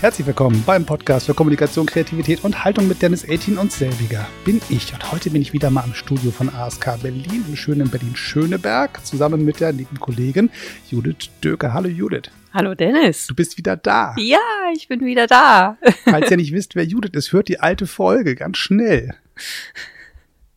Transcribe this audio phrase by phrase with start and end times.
[0.00, 4.58] Herzlich willkommen beim Podcast für Kommunikation, Kreativität und Haltung mit Dennis 18 und selbiger bin
[4.70, 4.94] ich.
[4.94, 9.44] Und heute bin ich wieder mal im Studio von ASK Berlin im schönen Berlin-Schöneberg zusammen
[9.44, 10.48] mit der lieben Kollegin
[10.88, 11.74] Judith Döker.
[11.74, 12.30] Hallo Judith.
[12.54, 13.26] Hallo Dennis.
[13.26, 14.14] Du bist wieder da.
[14.16, 14.38] Ja,
[14.74, 15.76] ich bin wieder da.
[16.04, 19.14] Falls ihr nicht wisst, wer Judith ist, hört die alte Folge ganz schnell.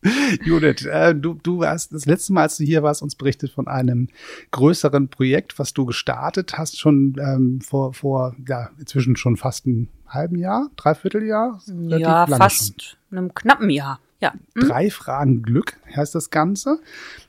[0.44, 3.68] Judith, äh, du, du warst das letzte Mal, als du hier warst, uns berichtet von
[3.68, 4.08] einem
[4.50, 9.88] größeren Projekt, was du gestartet hast, schon ähm, vor, vor, ja, inzwischen schon fast einem
[10.06, 11.60] halben Jahr, dreiviertel Jahr?
[11.66, 13.18] Ja, fast schon.
[13.18, 14.00] einem knappen Jahr.
[14.20, 14.32] Ja.
[14.54, 14.68] Hm?
[14.68, 16.78] Drei Fragen Glück heißt das Ganze.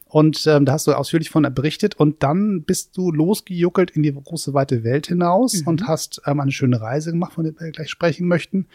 [0.08, 1.96] Und ähm, da hast du ausführlich von berichtet.
[1.96, 5.68] Und dann bist du losgejuckelt in die große, weite Welt hinaus mhm.
[5.68, 8.68] und hast ähm, eine schöne Reise gemacht, von der wir gleich sprechen möchten.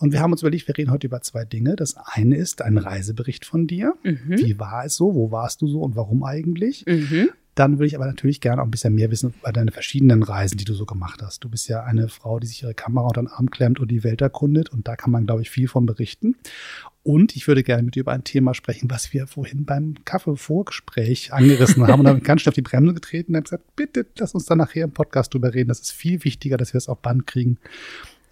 [0.00, 1.76] Und wir haben uns überlegt, wir reden heute über zwei Dinge.
[1.76, 3.94] Das eine ist ein Reisebericht von dir.
[4.02, 4.38] Mhm.
[4.38, 5.14] Wie war es so?
[5.14, 6.84] Wo warst du so und warum eigentlich?
[6.86, 7.30] Mhm.
[7.54, 10.56] Dann würde ich aber natürlich gerne auch ein bisschen mehr wissen über deine verschiedenen Reisen,
[10.56, 11.44] die du so gemacht hast.
[11.44, 14.04] Du bist ja eine Frau, die sich ihre Kamera unter den Arm klemmt und die
[14.04, 14.70] Welt erkundet.
[14.70, 16.36] Und da kann man, glaube ich, viel von berichten.
[17.04, 21.32] Und ich würde gerne mit dir über ein Thema sprechen, was wir vorhin beim Kaffee-Vorgespräch
[21.32, 24.34] angerissen haben und damit ganz schnell auf die Bremse getreten und haben gesagt, bitte lass
[24.34, 25.68] uns dann nachher im Podcast drüber reden.
[25.68, 27.58] Das ist viel wichtiger, dass wir es auf Band kriegen,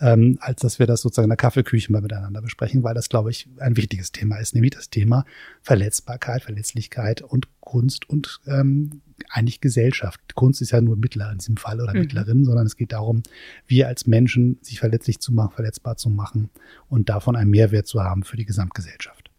[0.00, 3.30] ähm, als dass wir das sozusagen in der Kaffeeküche mal miteinander besprechen, weil das, glaube
[3.30, 5.24] ich, ein wichtiges Thema ist, nämlich das Thema
[5.62, 10.34] Verletzbarkeit, Verletzlichkeit und Kunst und ähm, eigentlich Gesellschaft.
[10.34, 12.00] Kunst ist ja nur Mittler in diesem Fall oder mhm.
[12.00, 13.22] Mittlerin, sondern es geht darum,
[13.66, 16.50] wir als Menschen sich verletzlich zu machen, verletzbar zu machen
[16.88, 19.30] und davon einen Mehrwert zu haben für die Gesamtgesellschaft.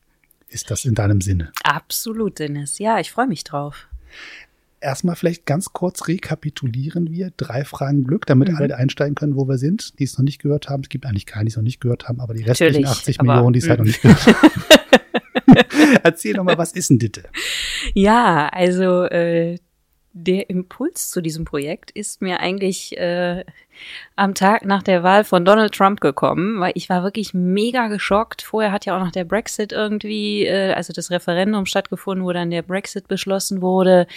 [0.48, 1.52] Ist das in deinem Sinne?
[1.64, 2.78] Absolut, Dennis.
[2.78, 3.88] Ja, ich freue mich drauf.
[4.82, 8.56] Erstmal vielleicht ganz kurz rekapitulieren wir drei Fragen Glück, damit mhm.
[8.56, 10.82] alle einsteigen können, wo wir sind, die es noch nicht gehört haben.
[10.84, 13.22] Es gibt eigentlich keine, die es noch nicht gehört haben, aber die restlichen Natürlich, 80
[13.22, 14.52] Millionen, die es halt noch nicht gehört haben.
[16.04, 17.24] Erzähl doch mal, was ist denn Ditte?
[17.94, 19.58] Ja, also äh,
[20.14, 23.46] der Impuls zu diesem Projekt ist mir eigentlich äh,
[24.16, 28.42] am Tag nach der Wahl von Donald Trump gekommen, weil ich war wirklich mega geschockt.
[28.42, 32.52] Vorher hat ja auch noch der Brexit irgendwie, äh, also das Referendum stattgefunden, wo dann
[32.52, 34.08] der Brexit beschlossen wurde.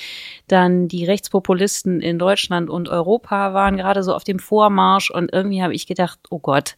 [0.48, 5.62] Dann die Rechtspopulisten in Deutschland und Europa waren gerade so auf dem Vormarsch und irgendwie
[5.62, 6.76] habe ich gedacht, oh Gott,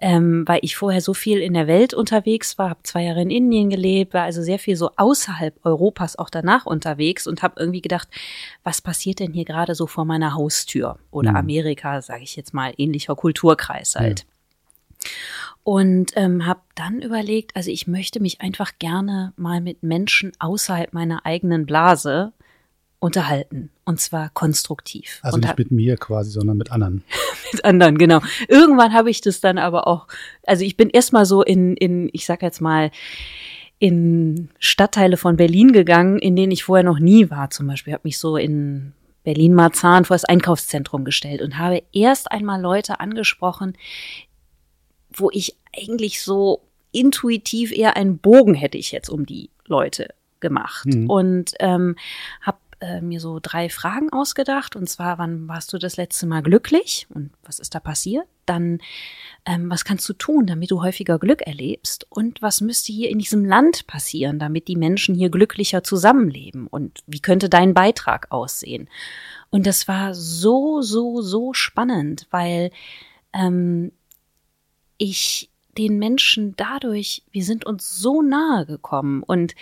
[0.00, 3.30] ähm, weil ich vorher so viel in der Welt unterwegs war, habe zwei Jahre in
[3.30, 7.80] Indien gelebt, war also sehr viel so außerhalb Europas auch danach unterwegs und habe irgendwie
[7.80, 8.08] gedacht,
[8.64, 11.36] was passiert denn hier gerade so vor meiner Haustür oder mhm.
[11.36, 14.20] Amerika, sage ich jetzt mal, ähnlicher Kulturkreis halt.
[14.20, 15.10] Ja.
[15.62, 20.92] Und ähm, habe dann überlegt, also ich möchte mich einfach gerne mal mit Menschen außerhalb
[20.92, 22.32] meiner eigenen Blase
[22.98, 23.70] unterhalten.
[23.84, 25.20] Und zwar konstruktiv.
[25.22, 27.02] Also und nicht mit mir quasi, sondern mit anderen.
[27.52, 28.20] mit anderen, genau.
[28.48, 30.06] Irgendwann habe ich das dann aber auch,
[30.46, 32.90] also ich bin erstmal so in, in, ich sag jetzt mal,
[33.78, 37.48] in Stadtteile von Berlin gegangen, in denen ich vorher noch nie war.
[37.50, 38.92] Zum Beispiel habe mich so in
[39.24, 43.76] Berlin-Marzahn vor das Einkaufszentrum gestellt und habe erst einmal Leute angesprochen,
[45.12, 50.08] wo ich eigentlich so intuitiv eher einen Bogen hätte ich jetzt um die Leute
[50.40, 51.08] gemacht mhm.
[51.08, 51.96] und ähm,
[52.40, 54.76] habe äh, mir so drei Fragen ausgedacht.
[54.76, 58.26] Und zwar, wann warst du das letzte Mal glücklich und was ist da passiert?
[58.46, 58.78] Dann,
[59.46, 62.06] ähm, was kannst du tun, damit du häufiger Glück erlebst?
[62.10, 66.66] Und was müsste hier in diesem Land passieren, damit die Menschen hier glücklicher zusammenleben?
[66.66, 68.88] Und wie könnte dein Beitrag aussehen?
[69.50, 72.70] Und das war so, so, so spannend, weil
[73.32, 73.92] ähm,
[74.98, 79.54] ich den Menschen dadurch, wir sind uns so nahe gekommen und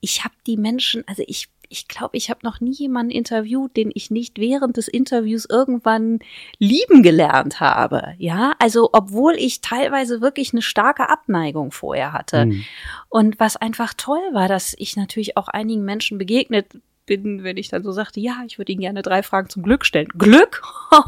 [0.00, 3.90] ich habe die Menschen, also ich ich glaube, ich habe noch nie jemanden interviewt, den
[3.94, 6.20] ich nicht während des Interviews irgendwann
[6.58, 8.14] lieben gelernt habe.
[8.18, 12.46] Ja, also obwohl ich teilweise wirklich eine starke Abneigung vorher hatte.
[12.46, 12.64] Mhm.
[13.08, 16.66] Und was einfach toll war, dass ich natürlich auch einigen Menschen begegnet
[17.06, 19.86] bin, wenn ich dann so sagte, ja, ich würde Ihnen gerne drei Fragen zum Glück
[19.86, 20.08] stellen.
[20.18, 20.62] Glück?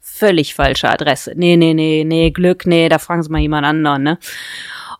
[0.00, 1.32] Völlig falsche Adresse.
[1.36, 4.18] Nee, nee, nee, nee, Glück, nee, da fragen Sie mal jemand anderen, ne?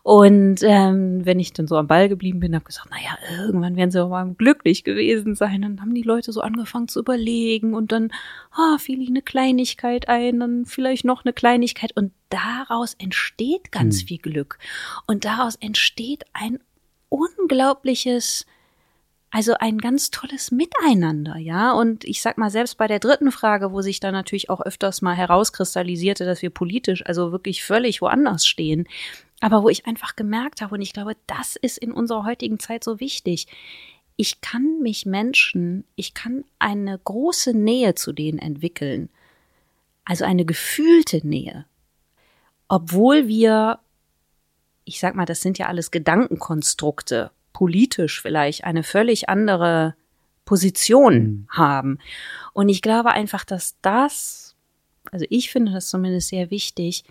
[0.03, 3.91] Und ähm, wenn ich dann so am Ball geblieben bin, habe gesagt, naja, irgendwann werden
[3.91, 5.61] sie auch mal glücklich gewesen sein.
[5.61, 8.11] Dann haben die Leute so angefangen zu überlegen und dann
[8.51, 11.95] ah, fiel ihnen eine Kleinigkeit ein, dann vielleicht noch eine Kleinigkeit.
[11.95, 14.07] Und daraus entsteht ganz hm.
[14.07, 14.57] viel Glück.
[15.05, 16.59] Und daraus entsteht ein
[17.09, 18.45] unglaubliches
[19.31, 21.71] also ein ganz tolles Miteinander, ja.
[21.73, 25.03] Und ich sag mal, selbst bei der dritten Frage, wo sich dann natürlich auch öfters
[25.03, 28.87] mal herauskristallisierte, dass wir politisch also wirklich völlig woanders stehen,
[29.41, 32.83] aber wo ich einfach gemerkt habe, und ich glaube, das ist in unserer heutigen Zeit
[32.83, 33.47] so wichtig.
[34.15, 39.09] Ich kann mich Menschen, ich kann eine große Nähe zu denen entwickeln.
[40.03, 41.65] Also eine gefühlte Nähe.
[42.67, 43.79] Obwohl wir,
[44.83, 49.95] ich sag mal, das sind ja alles Gedankenkonstrukte, politisch vielleicht eine völlig andere
[50.43, 51.47] Position mhm.
[51.49, 51.99] haben.
[52.53, 54.49] Und ich glaube einfach, dass das
[55.11, 57.03] also ich finde das zumindest sehr wichtig,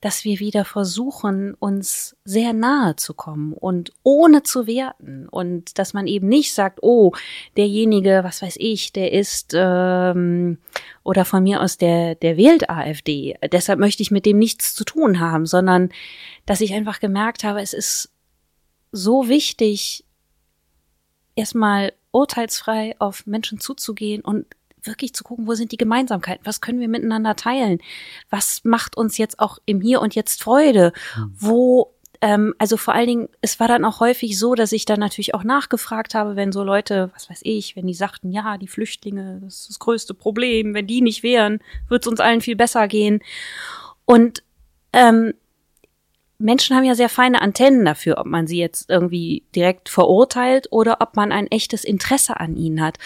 [0.00, 5.28] dass wir wieder versuchen, uns sehr nahe zu kommen und ohne zu werten.
[5.28, 7.12] Und dass man eben nicht sagt, oh,
[7.56, 10.58] derjenige, was weiß ich, der ist ähm,
[11.02, 14.84] oder von mir aus der der wählt AfD, deshalb möchte ich mit dem nichts zu
[14.84, 15.90] tun haben, sondern
[16.46, 18.12] dass ich einfach gemerkt habe, es ist
[18.92, 20.04] so wichtig,
[21.34, 24.46] erstmal urteilsfrei auf Menschen zuzugehen und
[24.88, 27.78] wirklich zu gucken, wo sind die Gemeinsamkeiten, was können wir miteinander teilen,
[28.30, 31.34] was macht uns jetzt auch im Hier und Jetzt Freude, mhm.
[31.38, 34.98] wo ähm, also vor allen Dingen, es war dann auch häufig so, dass ich dann
[34.98, 38.66] natürlich auch nachgefragt habe, wenn so Leute, was weiß ich, wenn die sagten, ja, die
[38.66, 42.56] Flüchtlinge, das ist das größte Problem, wenn die nicht wären, wird es uns allen viel
[42.56, 43.20] besser gehen.
[44.04, 44.42] Und
[44.92, 45.34] ähm,
[46.38, 50.98] Menschen haben ja sehr feine Antennen dafür, ob man sie jetzt irgendwie direkt verurteilt oder
[51.00, 52.98] ob man ein echtes Interesse an ihnen hat.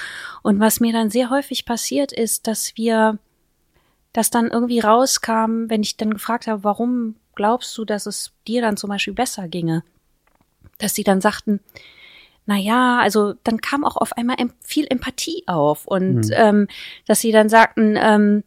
[0.43, 3.19] Und was mir dann sehr häufig passiert ist, dass wir,
[4.13, 8.61] dass dann irgendwie rauskam, wenn ich dann gefragt habe, warum glaubst du, dass es dir
[8.61, 9.83] dann zum Beispiel besser ginge,
[10.77, 11.61] dass sie dann sagten,
[12.45, 16.33] na ja, also dann kam auch auf einmal viel Empathie auf und mhm.
[16.35, 16.69] ähm,
[17.07, 18.45] dass sie dann sagten, ähm,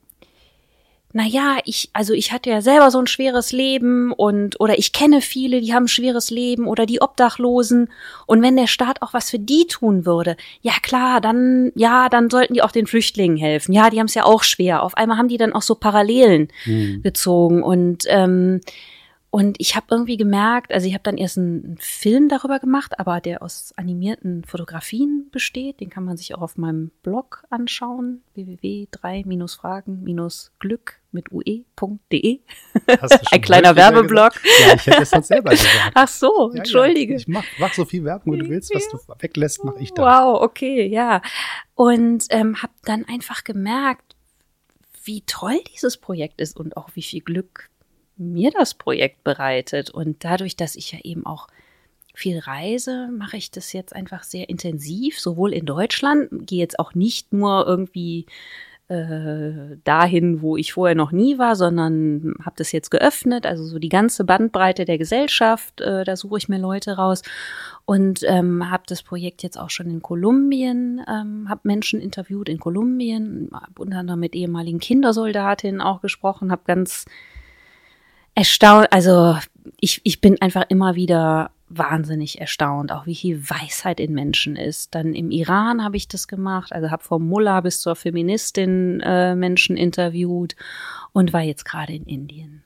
[1.16, 4.92] na ja, ich, also ich hatte ja selber so ein schweres Leben und, oder ich
[4.92, 7.88] kenne viele, die haben ein schweres Leben oder die Obdachlosen.
[8.26, 12.30] Und wenn der Staat auch was für die tun würde, ja klar, dann, ja, dann
[12.30, 13.72] sollten die auch den Flüchtlingen helfen.
[13.72, 14.84] Ja, die haben es ja auch schwer.
[14.84, 17.02] Auf einmal haben die dann auch so Parallelen mhm.
[17.02, 18.60] gezogen und, ähm,
[19.36, 23.20] und ich habe irgendwie gemerkt, also ich habe dann erst einen Film darüber gemacht, aber
[23.20, 25.82] der aus animierten Fotografien besteht.
[25.82, 32.40] Den kann man sich auch auf meinem Blog anschauen, www.3-fragen-glück mit ue.de.
[33.32, 34.32] Ein kleiner Werbeblog.
[34.62, 35.76] Ja, ich hätte es sonst selber gesagt.
[35.96, 37.16] Ach so, ja, entschuldige.
[37.16, 37.20] Ja.
[37.20, 40.06] Ich mach, mach so viel Werbung, wie du willst, was du weglässt, mache ich dann.
[40.06, 41.22] Wow, okay, ja.
[41.74, 44.16] Und ähm, habe dann einfach gemerkt,
[45.04, 47.70] wie toll dieses Projekt ist und auch wie viel Glück
[48.18, 49.90] mir das Projekt bereitet.
[49.90, 51.48] Und dadurch, dass ich ja eben auch
[52.14, 56.96] viel reise, mache ich das jetzt einfach sehr intensiv, sowohl in Deutschland, gehe jetzt auch
[56.96, 58.26] nicht nur irgendwie
[58.88, 63.80] äh, dahin, wo ich vorher noch nie war, sondern habe das jetzt geöffnet, also so
[63.80, 67.24] die ganze Bandbreite der Gesellschaft, äh, da suche ich mir Leute raus
[67.86, 72.60] und ähm, habe das Projekt jetzt auch schon in Kolumbien, ähm, habe Menschen interviewt in
[72.60, 77.06] Kolumbien, habe unter anderem mit ehemaligen Kindersoldatinnen auch gesprochen, habe ganz
[78.36, 79.38] erstaunt, also
[79.80, 84.94] ich, ich bin einfach immer wieder wahnsinnig erstaunt, auch wie viel Weisheit in Menschen ist.
[84.94, 89.36] Dann im Iran habe ich das gemacht, also habe vom Mullah bis zur Feministin äh,
[89.36, 90.56] Menschen interviewt
[91.12, 92.62] und war jetzt gerade in Indien.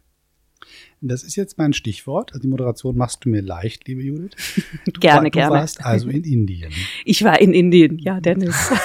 [1.01, 2.31] Das ist jetzt mein Stichwort.
[2.31, 4.35] Also die Moderation machst du mir leicht, liebe Judith.
[4.85, 5.47] Du gerne, war, du gerne.
[5.47, 6.73] Du warst also in Indien.
[7.05, 8.71] Ich war in Indien, ja, Dennis.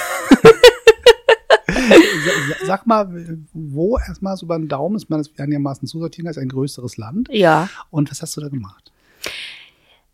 [2.63, 3.09] Sag mal,
[3.53, 7.29] wo erstmal so beim Daumen ist man das einigermaßen zusortieren, ist ein größeres Land.
[7.31, 7.69] Ja.
[7.89, 8.91] Und was hast du da gemacht?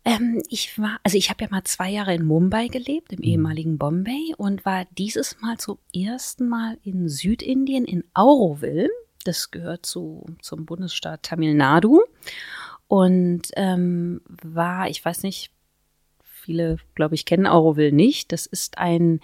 [0.04, 3.24] Ähm, ich war, also ich habe ja mal zwei Jahre in Mumbai gelebt, im mhm.
[3.24, 8.90] ehemaligen Bombay, und war dieses Mal zum ersten Mal in Südindien, in Auroville.
[9.24, 12.02] Das gehört zu, zum Bundesstaat Tamil Nadu.
[12.88, 15.52] Und ähm, war, ich weiß nicht,
[16.24, 18.32] viele, glaube ich, kennen Auroville nicht.
[18.32, 19.20] Das ist ein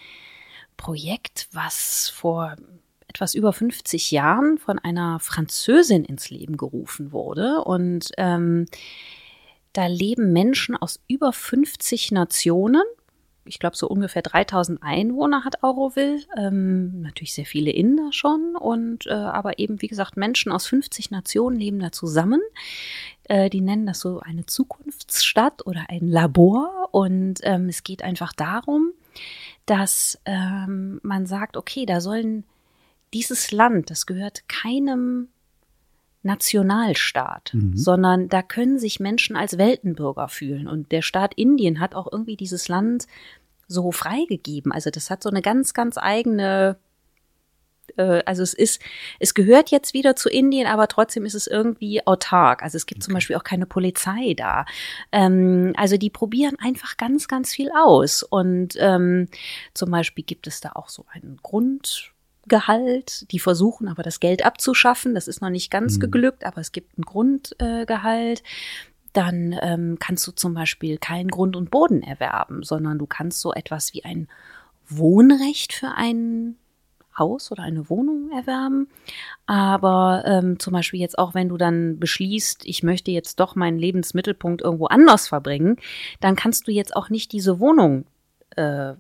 [0.76, 2.54] Projekt, was vor
[3.18, 7.64] etwas über 50 Jahren von einer Französin ins Leben gerufen wurde.
[7.64, 8.66] Und ähm,
[9.72, 12.84] da leben Menschen aus über 50 Nationen.
[13.44, 16.20] Ich glaube, so ungefähr 3000 Einwohner hat Auroville.
[16.36, 18.54] Ähm, natürlich sehr viele Inder schon.
[18.54, 22.40] Und äh, aber eben, wie gesagt, Menschen aus 50 Nationen leben da zusammen.
[23.24, 26.90] Äh, die nennen das so eine Zukunftsstadt oder ein Labor.
[26.92, 28.92] Und ähm, es geht einfach darum,
[29.66, 32.44] dass ähm, man sagt, okay, da sollen
[33.12, 35.28] dieses Land, das gehört keinem
[36.22, 37.76] Nationalstaat, mhm.
[37.76, 40.68] sondern da können sich Menschen als Weltenbürger fühlen.
[40.68, 43.06] Und der Staat Indien hat auch irgendwie dieses Land
[43.66, 44.72] so freigegeben.
[44.72, 46.78] Also das hat so eine ganz, ganz eigene
[47.96, 48.80] äh, also es ist,
[49.18, 52.62] es gehört jetzt wieder zu Indien, aber trotzdem ist es irgendwie autark.
[52.62, 53.06] Also es gibt okay.
[53.06, 54.64] zum Beispiel auch keine Polizei da.
[55.12, 58.22] Ähm, also die probieren einfach ganz, ganz viel aus.
[58.22, 59.28] Und ähm,
[59.74, 61.38] zum Beispiel gibt es da auch so einen
[62.48, 63.30] Grundgehalt.
[63.30, 65.14] Die versuchen aber das Geld abzuschaffen.
[65.14, 66.00] Das ist noch nicht ganz mhm.
[66.00, 68.42] geglückt, aber es gibt ein Grundgehalt.
[69.12, 73.52] Dann ähm, kannst du zum Beispiel keinen Grund und Boden erwerben, sondern du kannst so
[73.52, 74.28] etwas wie ein
[74.88, 76.56] Wohnrecht für einen
[77.18, 78.88] Haus oder eine Wohnung erwerben.
[79.46, 83.78] Aber ähm, zum Beispiel jetzt auch, wenn du dann beschließt, ich möchte jetzt doch meinen
[83.78, 85.76] Lebensmittelpunkt irgendwo anders verbringen,
[86.20, 88.06] dann kannst du jetzt auch nicht diese Wohnung
[88.56, 88.94] äh,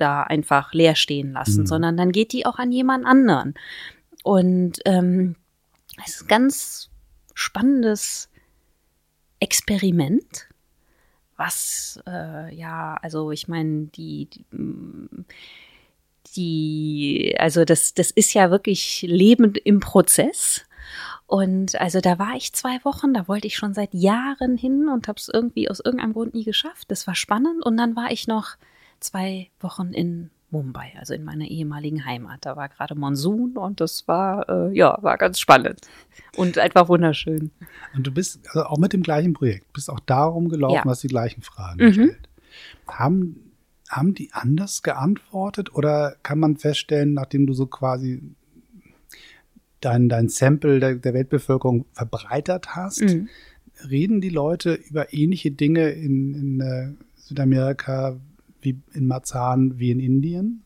[0.00, 1.66] da einfach leer stehen lassen, mhm.
[1.66, 3.54] sondern dann geht die auch an jemand anderen.
[4.22, 5.36] Und ähm,
[6.04, 6.90] es ist ein ganz
[7.34, 8.30] spannendes
[9.40, 10.48] Experiment,
[11.36, 14.44] was äh, ja, also ich meine, die, die
[16.36, 20.64] die, also das, das ist ja wirklich lebend im Prozess.
[21.26, 25.08] Und also da war ich zwei Wochen, da wollte ich schon seit Jahren hin und
[25.08, 26.90] habe es irgendwie aus irgendeinem Grund nie geschafft.
[26.90, 27.64] Das war spannend.
[27.64, 28.56] Und dann war ich noch
[29.00, 32.46] zwei Wochen in Mumbai, also in meiner ehemaligen Heimat.
[32.46, 35.80] Da war gerade Monsun und das war, äh, ja, war ganz spannend
[36.36, 37.50] und einfach wunderschön.
[37.94, 40.84] Und du bist also auch mit dem gleichen Projekt, bist auch darum gelaufen, ja.
[40.84, 41.86] hast die gleichen Fragen mhm.
[41.86, 42.28] gestellt.
[42.86, 43.44] Haben
[43.88, 48.22] haben die anders geantwortet oder kann man feststellen, nachdem du so quasi
[49.80, 53.28] dein, dein Sample der, der Weltbevölkerung verbreitert hast, mhm.
[53.88, 58.18] reden die Leute über ähnliche Dinge in, in äh, Südamerika
[58.60, 60.64] wie in Marzahn wie in Indien?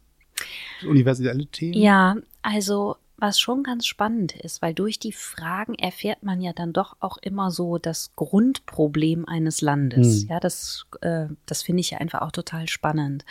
[0.87, 1.75] Universelle Themen?
[1.75, 6.73] Ja, also was schon ganz spannend ist, weil durch die Fragen erfährt man ja dann
[6.73, 10.23] doch auch immer so das Grundproblem eines Landes.
[10.23, 10.29] Hm.
[10.29, 13.25] Ja, das, äh, das finde ich ja einfach auch total spannend.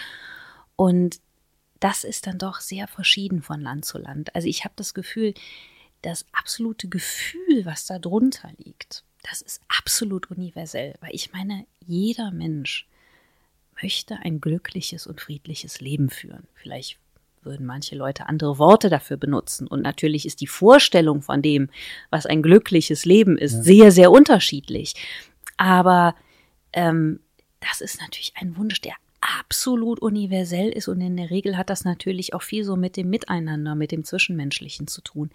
[0.77, 1.19] Und
[1.81, 4.33] das ist dann doch sehr verschieden von Land zu Land.
[4.33, 5.33] Also ich habe das Gefühl,
[6.01, 12.31] das absolute Gefühl, was da drunter liegt, das ist absolut universell, weil ich meine, jeder
[12.31, 12.87] Mensch
[13.81, 16.47] möchte ein glückliches und friedliches Leben führen.
[16.55, 16.97] Vielleicht
[17.43, 19.67] würden manche Leute andere Worte dafür benutzen.
[19.67, 21.69] Und natürlich ist die Vorstellung von dem,
[22.09, 23.61] was ein glückliches Leben ist, ja.
[23.63, 24.93] sehr, sehr unterschiedlich.
[25.57, 26.15] Aber
[26.73, 27.19] ähm,
[27.59, 31.85] das ist natürlich ein Wunsch, der absolut universell ist und in der Regel hat das
[31.85, 35.29] natürlich auch viel so mit dem Miteinander, mit dem Zwischenmenschlichen zu tun.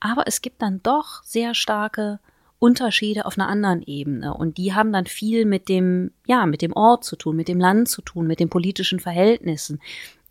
[0.00, 2.18] Aber es gibt dann doch sehr starke
[2.58, 6.72] Unterschiede auf einer anderen Ebene und die haben dann viel mit dem, ja, mit dem
[6.72, 9.80] Ort zu tun, mit dem Land zu tun, mit den politischen Verhältnissen.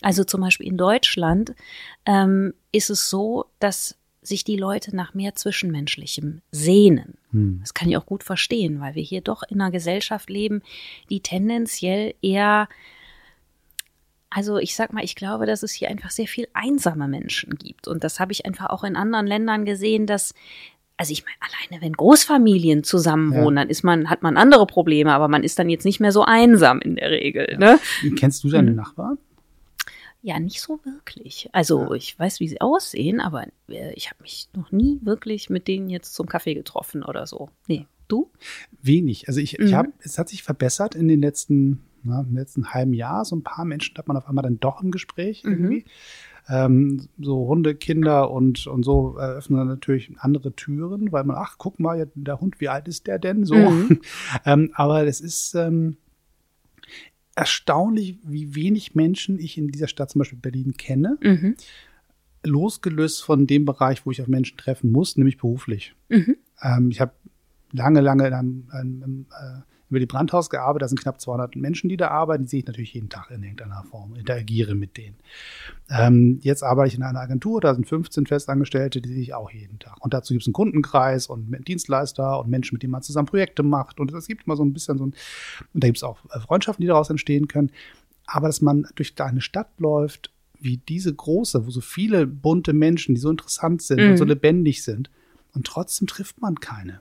[0.01, 1.55] Also zum Beispiel in Deutschland
[2.05, 7.17] ähm, ist es so, dass sich die Leute nach mehr Zwischenmenschlichem sehnen.
[7.31, 7.59] Hm.
[7.61, 10.61] Das kann ich auch gut verstehen, weil wir hier doch in einer Gesellschaft leben,
[11.09, 12.67] die tendenziell eher,
[14.29, 17.87] also ich sag mal, ich glaube, dass es hier einfach sehr viel einsame Menschen gibt.
[17.87, 20.33] Und das habe ich einfach auch in anderen Ländern gesehen, dass
[20.97, 23.61] also ich meine, alleine wenn Großfamilien zusammenwohnen, ja.
[23.63, 26.23] dann ist man, hat man andere Probleme, aber man ist dann jetzt nicht mehr so
[26.23, 27.47] einsam in der Regel.
[27.51, 27.57] Ja.
[27.57, 27.79] Ne?
[28.15, 28.75] Kennst du deine hm.
[28.75, 29.17] Nachbarn?
[30.23, 31.47] Ja, nicht so wirklich.
[31.53, 35.67] Also ich weiß, wie sie aussehen, aber äh, ich habe mich noch nie wirklich mit
[35.67, 37.49] denen jetzt zum Kaffee getroffen oder so.
[37.67, 38.31] Nee, du?
[38.81, 39.27] Wenig.
[39.27, 39.67] Also ich, mhm.
[39.67, 43.23] ich habe, es hat sich verbessert in den letzten, na, im letzten halben Jahr.
[43.25, 45.51] So ein paar Menschen hat man auf einmal dann doch im Gespräch mhm.
[45.51, 45.85] irgendwie.
[46.49, 51.55] Ähm, so Hunde, Kinder und, und so eröffnen dann natürlich andere Türen, weil man, ach,
[51.57, 53.43] guck mal, der Hund, wie alt ist der denn?
[53.43, 53.55] So.
[53.55, 53.99] Mhm.
[54.45, 55.97] ähm, aber das ist, ähm,
[57.37, 61.17] erstaunlich, wie wenig Menschen ich in dieser Stadt, zum Beispiel Berlin, kenne.
[61.21, 61.55] Mhm.
[62.43, 65.95] Losgelöst von dem Bereich, wo ich auf Menschen treffen muss, nämlich beruflich.
[66.09, 66.37] Mhm.
[66.63, 67.11] Ähm, ich habe
[67.71, 70.83] lange, lange in einem, einem, äh, über die Brandhaus gearbeitet.
[70.83, 72.43] Da sind knapp 200 Menschen, die da arbeiten.
[72.43, 75.15] Die sehe ich natürlich jeden Tag in irgendeiner Form, interagiere mit denen.
[75.89, 79.51] Ähm, jetzt arbeite ich in einer Agentur, da sind 15 Festangestellte, die sehe ich auch
[79.51, 80.03] jeden Tag.
[80.03, 83.63] Und dazu gibt es einen Kundenkreis und Dienstleister und Menschen, mit denen man zusammen Projekte
[83.63, 83.99] macht.
[83.99, 85.13] Und es gibt immer so ein bisschen so ein,
[85.73, 87.71] und da gibt es auch äh, Freundschaften, die daraus entstehen können.
[88.25, 93.15] Aber dass man durch eine Stadt läuft, wie diese große, wo so viele bunte Menschen,
[93.15, 94.11] die so interessant sind mhm.
[94.11, 94.31] und so mhm.
[94.31, 95.09] lebendig sind,
[95.53, 96.99] und trotzdem trifft man keine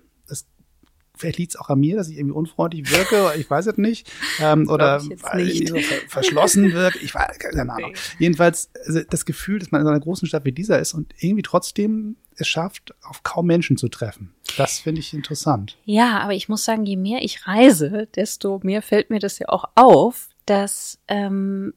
[1.16, 4.11] vielleicht liegt es auch an mir, dass ich irgendwie unfreundlich wirke, ich weiß es nicht.
[4.38, 5.02] Ähm, oder
[5.35, 5.68] nicht.
[5.68, 5.76] So
[6.08, 6.99] verschlossen wirke.
[6.99, 7.92] Ich weiß keine Ahnung.
[7.92, 7.99] Nee.
[8.18, 11.42] Jedenfalls also das Gefühl, dass man in einer großen Stadt wie dieser ist und irgendwie
[11.42, 14.35] trotzdem es schafft, auf kaum Menschen zu treffen.
[14.56, 15.78] Das finde ich interessant.
[15.85, 19.49] Ja, aber ich muss sagen, je mehr ich reise, desto mehr fällt mir das ja
[19.49, 21.73] auch auf, dass ähm,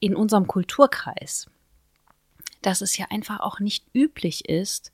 [0.00, 1.48] in unserem Kulturkreis,
[2.62, 4.90] dass es ja einfach auch nicht üblich ist,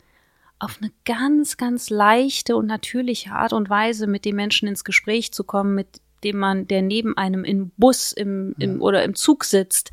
[0.60, 5.32] auf eine ganz, ganz leichte und natürliche Art und Weise mit dem Menschen ins Gespräch
[5.32, 8.80] zu kommen, mit dem man, der neben einem im Bus im, im, ja.
[8.80, 9.90] oder im Zug sitzt,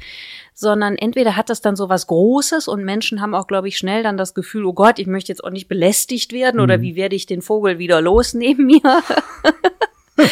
[0.54, 4.04] sondern entweder hat das dann so was Großes und Menschen haben auch, glaube ich, schnell
[4.04, 6.64] dann das Gefühl, oh Gott, ich möchte jetzt auch nicht belästigt werden mhm.
[6.64, 8.82] oder wie werde ich den Vogel wieder los neben mir?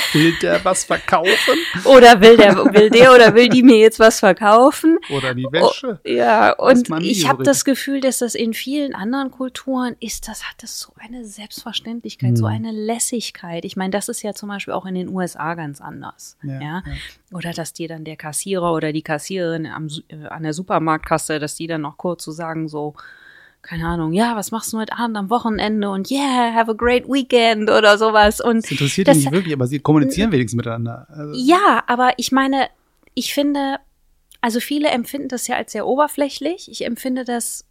[0.13, 1.57] will der was verkaufen?
[1.85, 4.97] Oder will der, will der oder will die mir jetzt was verkaufen?
[5.09, 5.99] Oder die Wäsche.
[6.03, 10.43] Oh, ja, und ich habe das Gefühl, dass das in vielen anderen Kulturen ist, das
[10.43, 12.35] hat das so eine Selbstverständlichkeit, hm.
[12.35, 13.65] so eine Lässigkeit.
[13.65, 16.37] Ich meine, das ist ja zum Beispiel auch in den USA ganz anders.
[16.43, 16.61] Ja, ja?
[16.61, 16.83] ja.
[17.31, 21.55] Oder dass dir dann der Kassierer oder die Kassiererin am, äh, an der Supermarktkasse, dass
[21.55, 22.95] die dann noch kurz zu so sagen, so,
[23.65, 27.07] keine Ahnung, ja, was machst du heute Abend am Wochenende und yeah, have a great
[27.07, 28.39] weekend oder sowas.
[28.39, 31.07] Und das interessiert das, nicht wirklich, aber sie kommunizieren wenigstens miteinander.
[31.09, 31.33] Also.
[31.35, 32.67] Ja, aber ich meine,
[33.15, 33.77] ich finde,
[34.39, 36.69] also viele empfinden das ja als sehr oberflächlich.
[36.69, 37.65] Ich empfinde das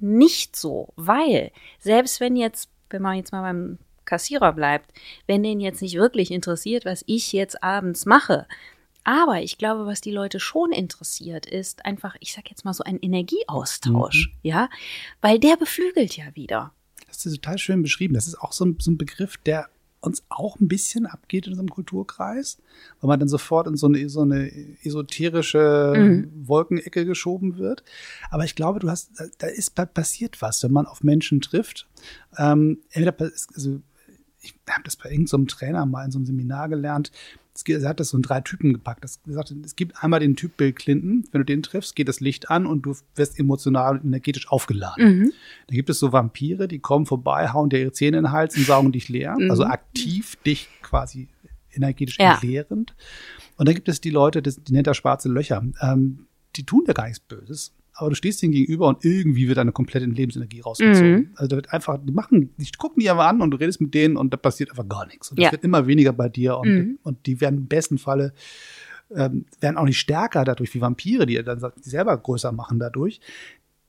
[0.00, 4.90] nicht so, weil selbst wenn jetzt, wenn man jetzt mal beim Kassierer bleibt,
[5.26, 8.46] wenn den jetzt nicht wirklich interessiert, was ich jetzt abends mache,
[9.04, 12.84] aber ich glaube, was die Leute schon interessiert, ist einfach, ich sag jetzt mal so
[12.84, 14.38] ein Energieaustausch, mhm.
[14.42, 14.68] ja,
[15.20, 16.72] weil der beflügelt ja wieder.
[17.06, 18.14] Das ist total schön beschrieben.
[18.14, 19.68] Das ist auch so ein, so ein Begriff, der
[20.00, 22.58] uns auch ein bisschen abgeht in unserem Kulturkreis,
[23.00, 24.50] weil man dann sofort in so eine, so eine
[24.82, 26.48] esoterische mhm.
[26.48, 27.84] Wolkenecke geschoben wird.
[28.30, 31.86] Aber ich glaube, du hast, da ist passiert was, wenn man auf Menschen trifft.
[32.38, 33.80] Ähm, entweder, also
[34.40, 37.12] ich habe das bei irgendeinem so Trainer mal in so einem Seminar gelernt.
[37.68, 39.04] Er hat das so in drei Typen gepackt.
[39.04, 41.24] Das gesagt, es gibt einmal den Typ Bill Clinton.
[41.30, 45.04] Wenn du den triffst, geht das Licht an und du wirst emotional und energetisch aufgeladen.
[45.04, 45.32] Mhm.
[45.66, 48.56] Dann gibt es so Vampire, die kommen vorbei, hauen dir ihre Zähne in den Hals
[48.56, 49.36] und saugen dich leer.
[49.38, 49.50] Mhm.
[49.50, 51.28] Also aktiv dich quasi
[51.72, 52.34] energetisch ja.
[52.34, 52.94] entleerend.
[53.56, 55.62] Und dann gibt es die Leute, die, nennt er schwarze Löcher.
[55.80, 56.26] Ähm,
[56.56, 59.72] die tun da gar nichts Böses aber du stehst ihnen gegenüber und irgendwie wird eine
[59.72, 61.12] komplette Lebensenergie rausgezogen.
[61.12, 61.30] Mhm.
[61.34, 63.94] Also da wird einfach, die machen, die gucken die einfach an und du redest mit
[63.94, 65.30] denen und da passiert einfach gar nichts.
[65.30, 65.52] Und das ja.
[65.52, 66.98] wird immer weniger bei dir und, mhm.
[67.02, 68.32] und die werden im besten Falle
[69.14, 73.20] ähm, werden auch nicht stärker dadurch wie Vampire, die dann die selber größer machen dadurch.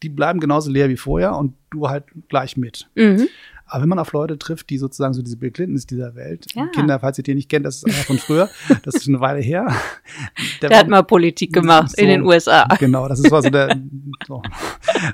[0.03, 2.89] Die bleiben genauso leer wie vorher und du halt gleich mit.
[2.95, 3.27] Mhm.
[3.71, 6.67] Aber wenn man auf Leute trifft, die sozusagen so diese Bill Clintons dieser Welt, ja.
[6.67, 8.49] Kinder, falls ihr die nicht kennt, das ist einer von früher,
[8.83, 9.73] das ist eine Weile her.
[10.61, 12.67] Der, der hat mal Politik gemacht so, in den USA.
[12.79, 13.79] Genau, das ist so der
[14.27, 14.41] so,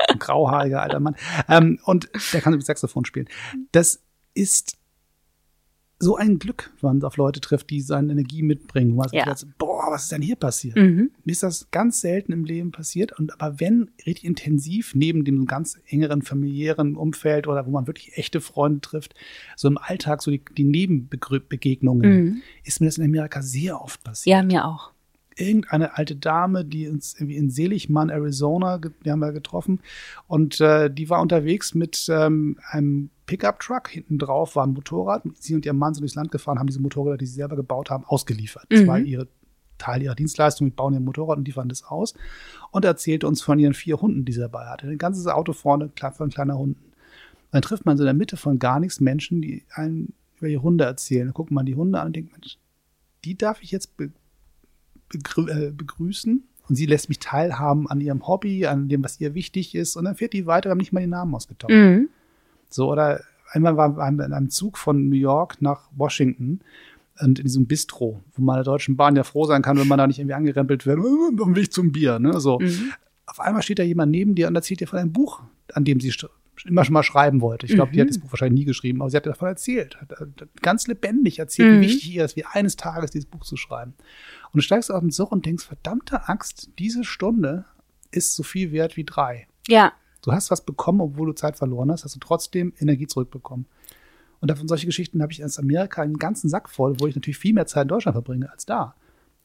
[0.09, 1.15] ein grauhaariger alter Mann.
[1.47, 3.27] Ähm, und der kann Saxophon spielen.
[3.71, 4.01] Das
[4.33, 4.77] ist
[5.99, 9.25] so ein Glück, wenn man auf Leute trifft, die seine Energie mitbringen, wo man ja.
[9.25, 10.75] sagt, boah, was ist denn hier passiert?
[10.75, 11.11] Mhm.
[11.23, 13.17] Mir ist das ganz selten im Leben passiert.
[13.17, 18.15] Und aber wenn richtig intensiv neben dem ganz engeren familiären Umfeld oder wo man wirklich
[18.17, 19.15] echte Freunde trifft,
[19.55, 22.41] so im Alltag, so die, die Nebenbegegnungen, mhm.
[22.63, 24.35] ist mir das in Amerika sehr oft passiert.
[24.35, 24.91] Ja, mir auch
[25.39, 29.81] irgendeine alte Dame, die uns irgendwie in Seligmann, Arizona, die haben wir getroffen.
[30.27, 33.89] Und äh, die war unterwegs mit ähm, einem Pickup-Truck.
[33.89, 35.23] Hinten drauf war ein Motorrad.
[35.35, 37.89] Sie und ihr Mann sind durchs Land gefahren, haben diese Motorräder, die sie selber gebaut
[37.89, 38.65] haben, ausgeliefert.
[38.69, 38.87] Das mhm.
[38.87, 39.27] war ihre
[39.77, 40.67] Teil ihrer Dienstleistung.
[40.67, 42.13] Die bauen ihr Motorrad und liefern das aus.
[42.71, 44.87] Und erzählte uns von ihren vier Hunden, die sie dabei hatte.
[44.87, 46.91] Ein ganzes Auto vorne, von kleiner Hunden.
[47.51, 50.63] dann trifft man so in der Mitte von gar nichts Menschen, die einen über ihre
[50.63, 51.27] Hunde erzählen.
[51.27, 52.57] Dann guckt man die Hunde an und denkt, Mensch,
[53.23, 54.11] die darf ich jetzt be
[55.09, 56.43] begrü äh, begrüßen.
[56.69, 59.95] Und sie lässt mich teilhaben an ihrem Hobby, an dem, was ihr wichtig ist.
[59.95, 61.73] Und dann fährt die weiter, wir haben nicht mal den Namen ausgetauscht.
[61.73, 62.09] Mhm.
[62.69, 66.59] So, oder einmal waren wir in einem Zug von New York nach Washington
[67.19, 69.97] und in diesem Bistro, wo man der Deutschen Bahn ja froh sein kann, wenn man
[69.97, 72.59] da nicht irgendwie angerempelt wird, auf dem Weg zum Bier, ne, so.
[72.59, 72.91] Mhm.
[73.25, 75.41] Auf einmal steht da jemand neben dir und erzählt dir von einem Buch,
[75.73, 76.11] an dem sie
[76.65, 77.65] immer schon mal schreiben wollte.
[77.65, 77.93] Ich glaube, mhm.
[77.93, 78.11] die hat mhm.
[78.11, 81.69] das Buch wahrscheinlich nie geschrieben, aber sie hat davon erzählt, hat, hat ganz lebendig erzählt,
[81.69, 81.81] mhm.
[81.81, 83.93] wie wichtig ihr ist, wie eines Tages dieses Buch zu schreiben.
[84.45, 87.65] Und du steigst auf den Zug und denkst, verdammte Axt, diese Stunde
[88.11, 89.47] ist so viel wert wie drei.
[89.67, 89.93] Ja.
[90.21, 93.65] Du hast was bekommen, obwohl du Zeit verloren hast, hast du trotzdem Energie zurückbekommen.
[94.39, 97.37] Und davon solche Geschichten habe ich aus Amerika einen ganzen Sack voll, wo ich natürlich
[97.37, 98.95] viel mehr Zeit in Deutschland verbringe als da.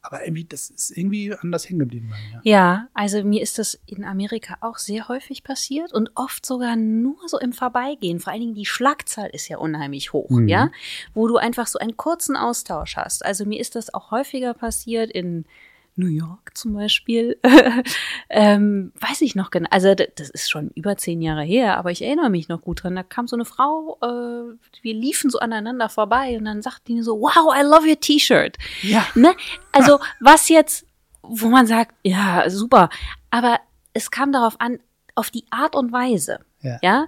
[0.04, 2.40] Aber irgendwie, das ist irgendwie anders hängen geblieben bei mir.
[2.42, 7.16] Ja, also mir ist das in Amerika auch sehr häufig passiert und oft sogar nur
[7.28, 8.18] so im Vorbeigehen.
[8.18, 10.48] Vor allen Dingen die Schlagzahl ist ja unheimlich hoch, mhm.
[10.48, 10.72] ja,
[11.14, 13.24] wo du einfach so einen kurzen Austausch hast.
[13.24, 15.44] Also mir ist das auch häufiger passiert in
[15.94, 17.38] New York zum Beispiel,
[18.30, 19.68] ähm, weiß ich noch genau.
[19.70, 22.96] Also das ist schon über zehn Jahre her, aber ich erinnere mich noch gut dran.
[22.96, 27.02] Da kam so eine Frau, äh, wir liefen so aneinander vorbei und dann sagt die
[27.02, 28.56] so, wow, I love your T-Shirt.
[28.80, 29.06] Ja.
[29.14, 29.34] Ne?
[29.70, 30.86] Also was jetzt,
[31.22, 32.88] wo man sagt, ja, super,
[33.30, 33.60] aber
[33.92, 34.78] es kam darauf an,
[35.14, 36.38] auf die Art und Weise.
[36.62, 36.78] Ja.
[36.82, 37.06] ja?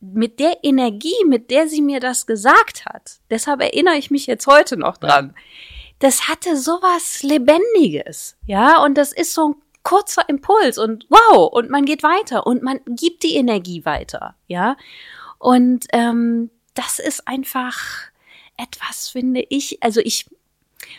[0.00, 3.18] Mit der Energie, mit der sie mir das gesagt hat.
[3.28, 5.34] Deshalb erinnere ich mich jetzt heute noch dran.
[5.34, 5.42] Ja
[5.98, 11.70] das hatte sowas Lebendiges, ja, und das ist so ein kurzer Impuls und wow, und
[11.70, 14.76] man geht weiter und man gibt die Energie weiter, ja,
[15.38, 17.78] und ähm, das ist einfach
[18.56, 20.26] etwas, finde ich, also ich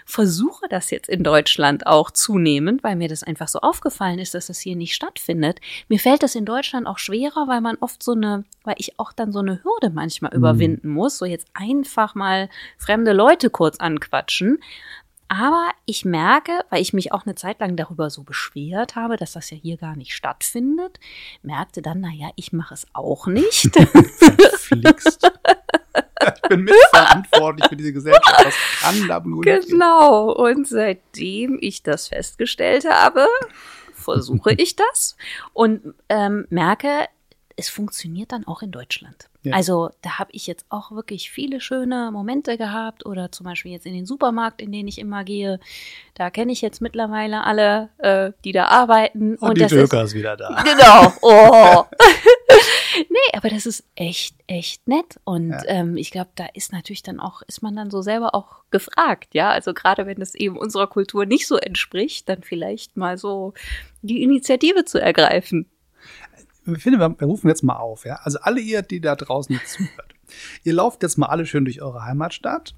[0.05, 4.47] versuche das jetzt in Deutschland auch zunehmend, weil mir das einfach so aufgefallen ist, dass
[4.47, 5.59] das hier nicht stattfindet.
[5.89, 9.11] Mir fällt das in Deutschland auch schwerer, weil man oft so eine, weil ich auch
[9.11, 10.37] dann so eine Hürde manchmal mhm.
[10.37, 14.59] überwinden muss, so jetzt einfach mal fremde Leute kurz anquatschen.
[15.27, 19.33] Aber ich merke, weil ich mich auch eine Zeit lang darüber so beschwert habe, dass
[19.33, 20.99] das ja hier gar nicht stattfindet,
[21.41, 23.75] merkte dann, naja, ich mache es auch nicht.
[24.57, 25.31] Flixt.
[26.35, 28.45] Ich bin mitverantwortlich für diese Gesellschaft.
[28.45, 30.31] Das kann da nur Genau.
[30.31, 33.27] Und seitdem ich das festgestellt habe,
[33.93, 35.17] versuche ich das
[35.53, 37.07] und ähm, merke,
[37.57, 39.29] es funktioniert dann auch in Deutschland.
[39.43, 39.53] Ja.
[39.53, 43.85] Also da habe ich jetzt auch wirklich viele schöne Momente gehabt oder zum Beispiel jetzt
[43.85, 45.59] in den Supermarkt, in den ich immer gehe.
[46.15, 49.35] Da kenne ich jetzt mittlerweile alle, äh, die da arbeiten.
[49.37, 50.63] Und, die das Döker ist ist wieder da.
[50.63, 51.13] Genau.
[51.21, 51.85] Oh.
[53.09, 55.19] nee, aber das ist echt, echt nett.
[55.23, 55.63] Und Ja.
[55.67, 59.33] ähm, ich glaube, da ist natürlich dann auch, ist man dann so selber auch gefragt,
[59.33, 59.49] ja.
[59.49, 63.53] Also gerade wenn es eben unserer Kultur nicht so entspricht, dann vielleicht mal so
[64.01, 65.69] die Initiative zu ergreifen.
[66.65, 68.15] Ich finde, wir, rufen jetzt mal auf, ja.
[68.23, 70.15] Also alle ihr, die da draußen zuhört.
[70.63, 72.73] Ihr lauft jetzt mal alle schön durch eure Heimatstadt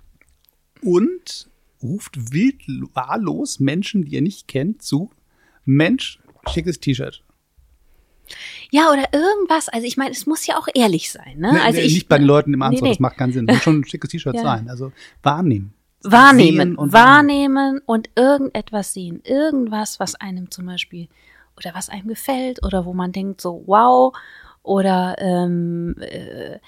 [0.83, 1.49] und
[1.81, 2.61] ruft wild
[2.93, 5.11] wahllos Menschen, die ihr nicht kennt, zu.
[5.63, 7.23] Mensch, schickes T-Shirt.
[8.71, 9.69] Ja, oder irgendwas.
[9.69, 11.53] Also ich meine, es muss ja auch ehrlich sein, ne?
[11.53, 12.89] Ne, also ne, ich, nicht bei den Leuten im Anzug, nee.
[12.89, 13.45] das macht keinen Sinn.
[13.45, 14.41] Muss schon ein schickes T-Shirt Ja.
[14.43, 14.69] sein.
[14.69, 14.91] Also
[15.23, 15.73] wahrnehmen.
[16.03, 21.07] wahrnehmen, und wahrnehmen und irgendetwas sehen, irgendwas, was einem zum Beispiel
[21.57, 24.15] oder was einem gefällt oder wo man denkt so wow
[24.63, 26.59] oder ähm, äh,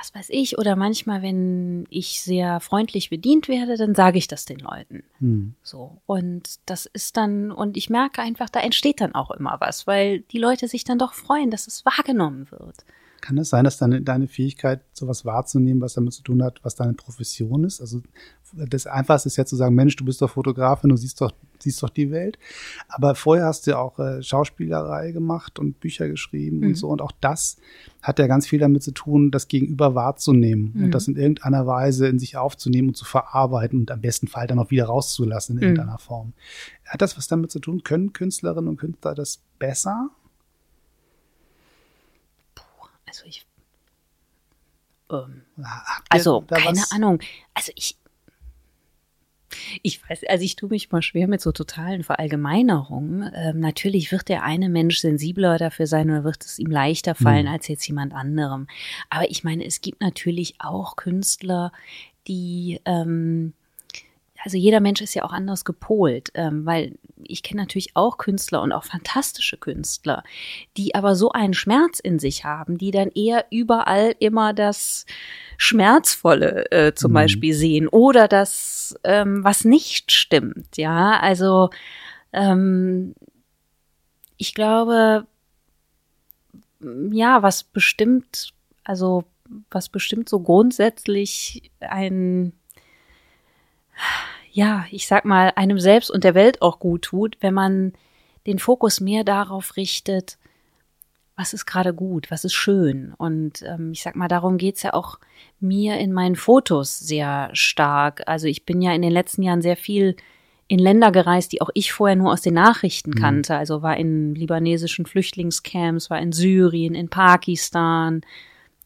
[0.00, 4.44] was weiß ich oder manchmal, wenn ich sehr freundlich bedient werde, dann sage ich das
[4.44, 5.04] den Leuten.
[5.18, 5.54] Hm.
[5.62, 9.86] So und das ist dann und ich merke einfach, da entsteht dann auch immer was,
[9.86, 12.84] weil die Leute sich dann doch freuen, dass es wahrgenommen wird.
[13.20, 16.74] Kann es sein, dass deine, deine Fähigkeit, sowas wahrzunehmen, was damit zu tun hat, was
[16.74, 17.80] deine Profession ist?
[17.80, 18.00] Also
[18.52, 21.82] das Einfachste ist ja zu sagen, Mensch, du bist doch Fotografin, du siehst doch, siehst
[21.82, 22.38] doch die Welt.
[22.88, 26.66] Aber vorher hast du ja auch äh, Schauspielerei gemacht und Bücher geschrieben Mhm.
[26.68, 26.88] und so.
[26.88, 27.56] Und auch das
[28.02, 30.84] hat ja ganz viel damit zu tun, das Gegenüber wahrzunehmen Mhm.
[30.84, 34.46] und das in irgendeiner Weise in sich aufzunehmen und zu verarbeiten und am besten Fall
[34.46, 35.62] dann auch wieder rauszulassen in Mhm.
[35.62, 36.32] irgendeiner Form.
[36.86, 37.82] Hat das was damit zu tun?
[37.84, 40.10] Können Künstlerinnen und Künstler das besser?
[43.06, 43.46] Also ich
[45.10, 45.42] ähm,
[46.08, 47.18] Also, keine was- Ahnung.
[47.54, 47.96] Also ich.
[49.82, 53.30] Ich weiß, also ich tue mich mal schwer mit so totalen Verallgemeinerungen.
[53.34, 57.46] Ähm, natürlich wird der eine Mensch sensibler dafür sein oder wird es ihm leichter fallen
[57.46, 57.52] Hm.
[57.52, 58.66] als jetzt jemand anderem.
[59.08, 61.72] Aber ich meine, es gibt natürlich auch Künstler,
[62.28, 63.54] die, ähm,
[64.42, 68.62] also jeder Mensch ist ja auch anders gepolt, ähm, weil ich kenne natürlich auch Künstler
[68.62, 70.24] und auch fantastische Künstler,
[70.76, 75.06] die aber so einen Schmerz in sich haben, die dann eher überall immer das
[75.58, 77.14] Schmerzvolle äh, zum Mhm.
[77.14, 80.76] Beispiel sehen oder das, ähm, was nicht stimmt.
[80.76, 81.70] Ja, also
[82.32, 83.14] ähm,
[84.36, 85.26] ich glaube,
[87.12, 88.52] ja, was bestimmt,
[88.84, 89.24] also
[89.70, 92.52] was bestimmt so grundsätzlich ein
[94.52, 97.92] ja, ich sag mal, einem selbst und der Welt auch gut tut, wenn man
[98.46, 100.38] den Fokus mehr darauf richtet,
[101.36, 103.14] was ist gerade gut, was ist schön.
[103.16, 105.18] Und ähm, ich sag mal, darum geht's ja auch
[105.58, 108.22] mir in meinen Fotos sehr stark.
[108.26, 110.16] Also ich bin ja in den letzten Jahren sehr viel
[110.68, 113.14] in Länder gereist, die auch ich vorher nur aus den Nachrichten Mhm.
[113.14, 113.56] kannte.
[113.56, 118.20] Also war in libanesischen Flüchtlingscamps, war in Syrien, in Pakistan,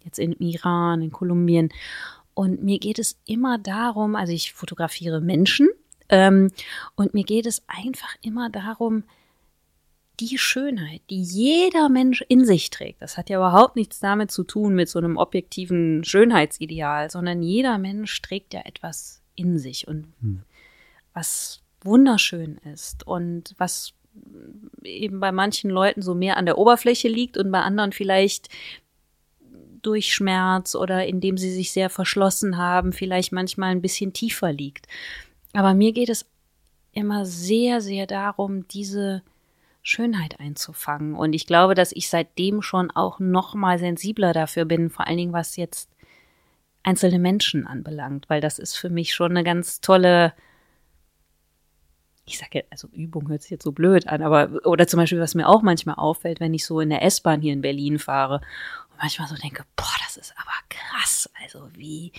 [0.04, 1.70] jetzt in Iran, in Kolumbien.
[2.34, 5.68] Und mir geht es immer darum, also ich fotografiere Menschen,
[6.08, 6.50] ähm,
[6.96, 9.04] und mir geht es einfach immer darum,
[10.20, 13.02] die Schönheit, die jeder Mensch in sich trägt.
[13.02, 17.78] Das hat ja überhaupt nichts damit zu tun mit so einem objektiven Schönheitsideal, sondern jeder
[17.78, 20.42] Mensch trägt ja etwas in sich und Hm.
[21.12, 23.94] was wunderschön ist und was
[24.84, 28.48] eben bei manchen Leuten so mehr an der Oberfläche liegt und bei anderen vielleicht
[29.86, 34.86] durch Schmerz oder indem sie sich sehr verschlossen haben, vielleicht manchmal ein bisschen tiefer liegt.
[35.52, 36.26] Aber mir geht es
[36.92, 39.22] immer sehr, sehr darum, diese
[39.82, 41.14] Schönheit einzufangen.
[41.14, 45.18] Und ich glaube, dass ich seitdem schon auch noch mal sensibler dafür bin, vor allen
[45.18, 45.90] Dingen was jetzt
[46.82, 50.32] einzelne Menschen anbelangt, weil das ist für mich schon eine ganz tolle,
[52.26, 55.34] ich sage, also Übung hört sich jetzt so blöd an, aber oder zum Beispiel, was
[55.34, 58.36] mir auch manchmal auffällt, wenn ich so in der S-Bahn hier in Berlin fahre
[58.90, 62.12] und manchmal so denke, boah, das ist aber krass, also wie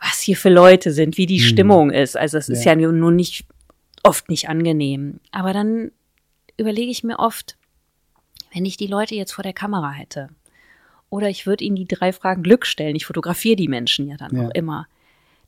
[0.00, 1.46] was hier für Leute sind, wie die Hm.
[1.48, 2.16] Stimmung ist.
[2.16, 2.74] Also es ist Ja.
[2.76, 3.46] ja nun nicht
[4.02, 5.20] oft nicht angenehm.
[5.32, 5.90] Aber dann
[6.58, 7.56] überlege ich mir oft,
[8.54, 10.28] wenn ich die Leute jetzt vor der Kamera hätte
[11.10, 14.36] oder ich würde ihnen die drei Fragen Glück stellen, ich fotografiere die Menschen ja dann
[14.36, 14.46] Ja.
[14.46, 14.86] auch immer,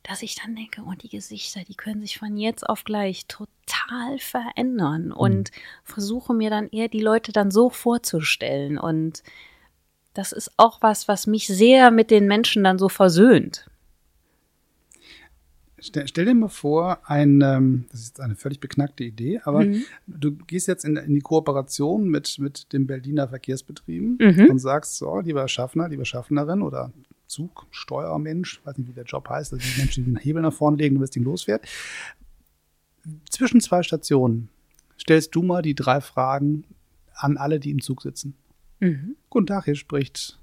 [0.08, 4.18] dass ich dann denke, und die Gesichter, die können sich von jetzt auf gleich total
[4.18, 5.50] verändern und
[5.84, 9.22] versuche mir dann eher die Leute dann so vorzustellen und
[10.14, 13.68] das ist auch was, was mich sehr mit den Menschen dann so versöhnt.
[15.80, 19.64] Stell, stell dir mal vor, ein, ähm, das ist jetzt eine völlig beknackte Idee, aber
[19.64, 19.84] Mhm.
[20.08, 24.50] du gehst jetzt in, in die Kooperation mit, mit den Berliner Verkehrsbetrieben Mhm.
[24.50, 26.90] und sagst so, lieber Schaffner, liebe Schaffnerin oder
[27.28, 30.76] Zugsteuermensch, weiß nicht, wie der Job heißt, also die Menschen, die den Hebel nach vorne
[30.76, 31.66] legen, damit das Ding losfährt.
[33.30, 34.48] Zwischen zwei Stationen
[34.98, 36.64] stellst du mal die drei Fragen
[37.14, 38.34] an alle, die im Zug sitzen.
[38.80, 39.16] Mhm.
[39.30, 40.38] Guten Tag, hier spricht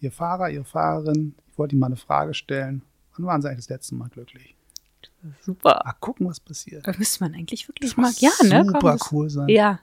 [0.00, 1.34] Ihr Fahrer, Ihre Fahrerin.
[1.50, 2.82] Ich wollte Ihnen mal eine Frage stellen.
[3.16, 4.56] Wann waren Sie eigentlich das letzte Mal glücklich?
[5.40, 5.82] Super.
[5.84, 6.86] Mal gucken, was passiert.
[6.86, 8.64] Da müsste man eigentlich wirklich Das mal, ja, ne?
[8.64, 9.48] super Komm, cool sein.
[9.48, 9.80] Ja.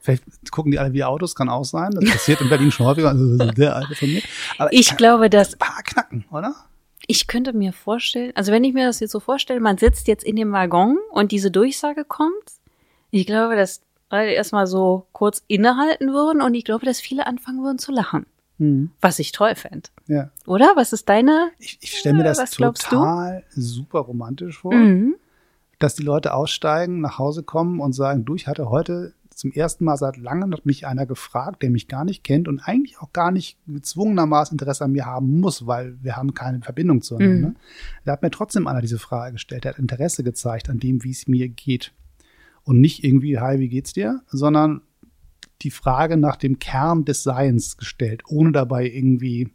[0.00, 1.90] Vielleicht gucken die alle wie Autos, kann auch sein.
[1.92, 3.10] Das passiert in Berlin schon häufiger.
[3.10, 4.22] Also der alte von mir.
[4.58, 6.54] Aber Ich glaube, dass ein paar knacken, oder?
[7.06, 10.22] ich könnte mir vorstellen, also wenn ich mir das jetzt so vorstelle, man sitzt jetzt
[10.22, 12.32] in dem Waggon und diese Durchsage kommt,
[13.10, 17.64] ich glaube, dass alle erstmal so kurz innehalten würden und ich glaube, dass viele anfangen
[17.64, 18.26] würden zu lachen.
[18.58, 18.90] Mhm.
[19.00, 19.88] Was ich toll fände.
[20.06, 20.30] Ja.
[20.46, 20.72] Oder?
[20.76, 21.50] Was ist deine?
[21.58, 22.96] Ich, ich stelle mir das glaubst du?
[22.96, 25.16] total super romantisch vor, Mhm.
[25.80, 29.86] dass die Leute aussteigen, nach Hause kommen und sagen, du, ich hatte heute zum ersten
[29.86, 33.14] Mal seit langem hat mich einer gefragt, der mich gar nicht kennt und eigentlich auch
[33.14, 37.48] gar nicht gezwungenermaßen Interesse an mir haben muss, weil wir haben keine Verbindung zueinander.
[37.48, 37.56] Mhm.
[38.04, 41.12] Da hat mir trotzdem einer diese Frage gestellt, der hat Interesse gezeigt an dem, wie
[41.12, 41.94] es mir geht.
[42.64, 44.20] Und nicht irgendwie, hi, wie geht's dir?
[44.26, 44.82] Sondern
[45.62, 49.48] die Frage nach dem Kern des Seins gestellt, ohne dabei irgendwie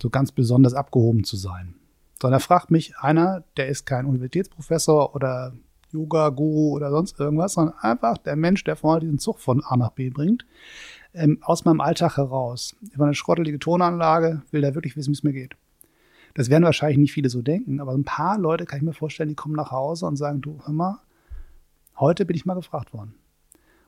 [0.00, 1.74] so ganz besonders abgehoben zu sein.
[2.22, 5.54] Sondern da fragt mich einer, der ist kein Universitätsprofessor oder
[5.96, 9.90] Yoga-Guru oder sonst irgendwas, sondern einfach der Mensch, der vorne diesen Zug von A nach
[9.90, 10.46] B bringt,
[11.14, 12.76] ähm, aus meinem Alltag heraus.
[12.92, 15.56] Über eine schrottelige Tonanlage will der wirklich wissen, wie es mir geht.
[16.34, 19.30] Das werden wahrscheinlich nicht viele so denken, aber ein paar Leute kann ich mir vorstellen,
[19.30, 21.00] die kommen nach Hause und sagen, du, hör mal,
[21.98, 23.14] heute bin ich mal gefragt worden.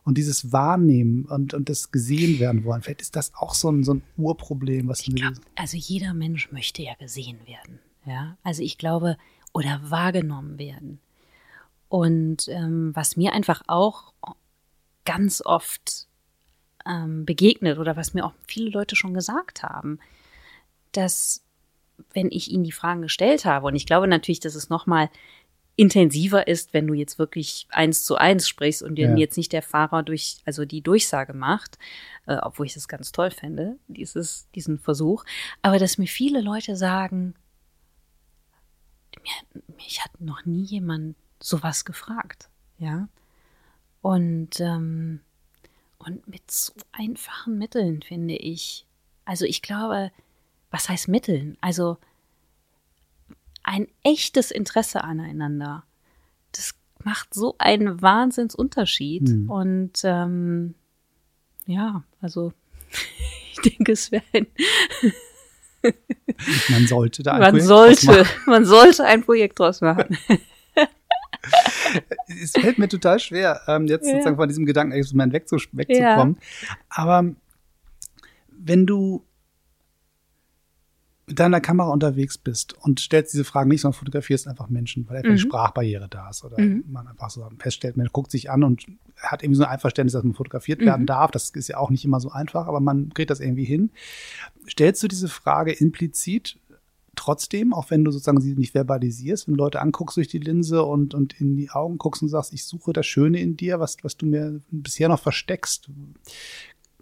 [0.03, 3.85] Und dieses Wahrnehmen und, und das gesehen werden wollen, vielleicht ist das auch so ein,
[3.85, 7.81] so ein Urproblem, was Ich glaub, also jeder Mensch möchte ja gesehen werden.
[8.07, 9.19] Ja, also ich glaube,
[9.53, 11.01] oder wahrgenommen werden.
[11.89, 14.13] Und ähm, was mir einfach auch
[15.05, 16.07] ganz oft
[16.87, 19.99] ähm, begegnet oder was mir auch viele Leute schon gesagt haben,
[20.93, 21.43] dass
[22.13, 25.11] wenn ich ihnen die Fragen gestellt habe, und ich glaube natürlich, dass es nochmal
[25.77, 29.17] intensiver ist, wenn du jetzt wirklich eins zu eins sprichst und dir Ja.
[29.17, 31.79] jetzt nicht der Fahrer durch, also die Durchsage macht,
[32.27, 35.25] äh, obwohl ich das ganz toll fände, dieses, diesen Versuch,
[35.63, 37.35] aber dass mir viele Leute sagen,
[39.23, 42.49] mir, mich hat noch nie jemand sowas gefragt,
[42.79, 43.09] ja.
[44.01, 45.21] Und, ähm,
[45.99, 48.87] und mit so einfachen Mitteln, finde ich.
[49.25, 50.11] Also ich glaube,
[50.71, 51.57] was heißt Mitteln?
[51.61, 51.99] Also
[53.63, 55.85] ein echtes Interesse aneinander.
[56.53, 56.75] Das
[57.05, 59.29] macht so einen Wahnsinnsunterschied.
[59.29, 59.51] Mhm.
[59.51, 60.75] Und ähm,
[61.67, 62.53] ja, also
[63.53, 64.47] ich denke, es wäre ein
[66.71, 68.43] Man sollte da ein man Projekt draus sollte, machen.
[68.47, 70.17] man sollte ein Projekt draus machen.
[72.43, 74.13] Es fällt mir total schwer, ähm, jetzt Ja.
[74.13, 76.39] sozusagen von diesem Gedankenexperiment wegzu wegzukommen.
[76.89, 77.25] Aber
[78.51, 79.25] wenn du
[81.27, 85.19] mit deiner Kamera unterwegs bist und stellst diese Fragen nicht, sondern fotografierst einfach Menschen, weil
[85.19, 85.39] einfach eine Mhm.
[85.43, 86.85] Sprachbarriere da ist oder Mhm.
[86.89, 88.87] man einfach so feststellt, man guckt sich an und
[89.19, 91.07] hat irgendwie so ein Einverständnis, dass man fotografiert werden Mhm.
[91.07, 91.31] darf.
[91.31, 93.91] Das ist ja auch nicht immer so einfach, aber man kriegt das irgendwie hin.
[94.71, 96.59] Stellst du diese Frage implizit
[97.19, 100.83] trotzdem, auch wenn du sozusagen sie nicht verbalisierst, wenn du Leute anguckst durch die Linse
[100.85, 103.97] und, und in die Augen guckst und sagst, ich suche das Schöne in dir, was,
[104.03, 105.91] was du mir bisher noch versteckst.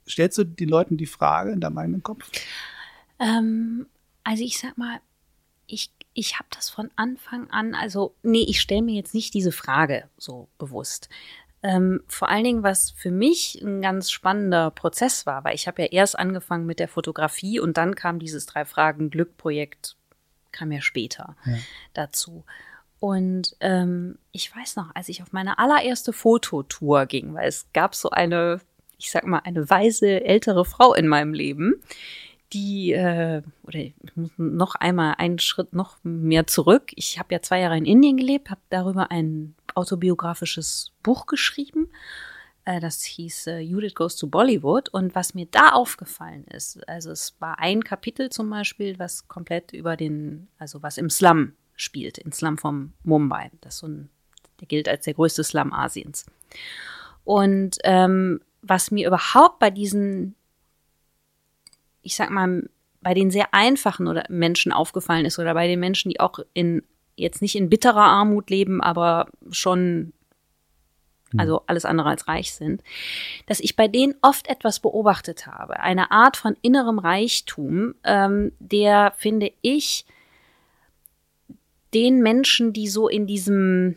[0.09, 2.31] Stellst du den Leuten die Frage in deinem eigenen Kopf?
[3.19, 3.87] Ähm,
[4.25, 5.01] also ich sag mal,
[5.67, 9.53] ich, ich habe das von Anfang an, also nee, ich stelle mir jetzt nicht diese
[9.53, 11.09] Frage so bewusst.
[11.63, 15.83] Ähm, vor allen Dingen, was für mich ein ganz spannender Prozess war, weil ich habe
[15.83, 19.97] ja erst angefangen mit der Fotografie und dann kam dieses drei Fragen Glück Projekt,
[20.57, 21.55] kam ja später Ja.
[21.95, 22.45] dazu.
[22.99, 27.95] Und ähm, ich weiß noch, als ich auf meine allererste Fototour ging, weil es gab
[27.95, 28.61] so eine,
[28.99, 31.75] ich sag mal, eine weise ältere Frau in meinem Leben,
[32.53, 36.92] die, äh, oder ich muss noch einmal einen Schritt noch mehr zurück.
[36.95, 41.88] Ich habe ja zwei Jahre in Indien gelebt, habe darüber ein autobiografisches Buch geschrieben.
[42.67, 44.91] Äh, das hieß äh, Judith Goes to Bollywood.
[44.91, 49.73] Und was mir da aufgefallen ist, also es war ein Kapitel zum Beispiel, was komplett
[49.73, 53.51] über den, also was im Slum spielt, im Slum von Mumbai.
[53.63, 54.11] Das ist so ein,
[54.61, 56.27] der gilt als der größte Slum Asiens.
[57.25, 60.35] Und ähm, was mir überhaupt bei diesen
[62.07, 62.71] ich sag mal,
[63.03, 66.83] bei den sehr einfachen oder Menschen aufgefallen ist oder bei den Menschen, die auch in
[67.17, 70.13] jetzt nicht in bitterer Armut leben, aber schon
[71.38, 72.83] also alles andere als reich sind,
[73.46, 79.12] dass ich bei denen oft etwas beobachtet habe, eine Art von innerem Reichtum, ähm, der
[79.16, 80.05] finde ich
[81.94, 83.96] den Menschen, die so in diesem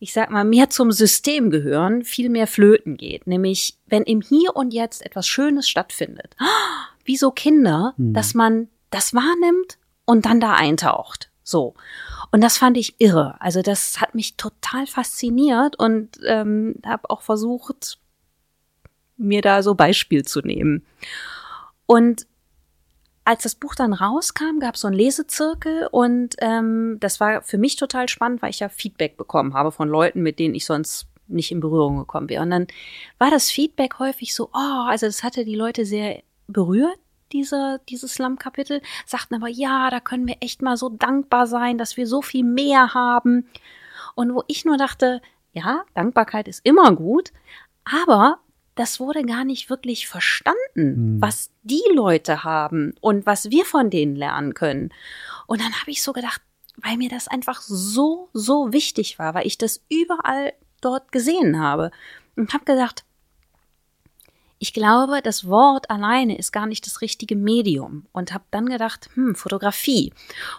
[0.00, 3.26] ich sag mal, mehr zum System gehören, viel mehr flöten geht.
[3.26, 6.36] Nämlich, wenn im Hier und Jetzt etwas Schönes stattfindet,
[7.04, 8.14] wie so Kinder, Hm.
[8.14, 11.30] dass man das wahrnimmt und dann da eintaucht.
[11.42, 11.74] So.
[12.30, 13.40] Und das fand ich irre.
[13.40, 17.98] Also das hat mich total fasziniert und ähm, habe auch versucht,
[19.16, 20.84] mir da so Beispiel zu nehmen.
[21.86, 22.26] Und
[23.24, 27.58] als das Buch dann rauskam, gab es so einen Lesezirkel und ähm, das war für
[27.58, 31.08] mich total spannend, weil ich ja Feedback bekommen habe von Leuten, mit denen ich sonst
[31.26, 32.42] nicht in Berührung gekommen wäre.
[32.42, 32.66] Und dann
[33.18, 36.98] war das Feedback häufig so, oh, also das hatte die Leute sehr berührt,
[37.32, 41.96] diese, dieses Slum-Kapitel, sagten aber, ja, da können wir echt mal so dankbar sein, dass
[41.96, 43.48] wir so viel mehr haben.
[44.14, 45.20] Und wo ich nur dachte,
[45.52, 47.32] ja, Dankbarkeit ist immer gut,
[47.84, 48.38] aber
[48.74, 51.20] das wurde gar nicht wirklich verstanden, mhm.
[51.20, 54.92] was die Leute haben und was wir von denen lernen können.
[55.46, 56.42] Und dann habe ich so gedacht,
[56.76, 61.90] weil mir das einfach so, so wichtig war, weil ich das überall dort gesehen habe
[62.36, 63.04] und habe gedacht,
[64.58, 69.08] ich glaube, das Wort alleine ist gar nicht das richtige Medium und habe dann gedacht,
[69.14, 70.12] hm, Fotografie.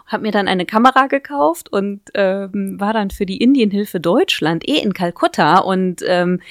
[0.05, 4.77] Habe mir dann eine Kamera gekauft und ähm, war dann für die Indienhilfe Deutschland eh
[4.77, 6.41] in Kalkutta und ähm,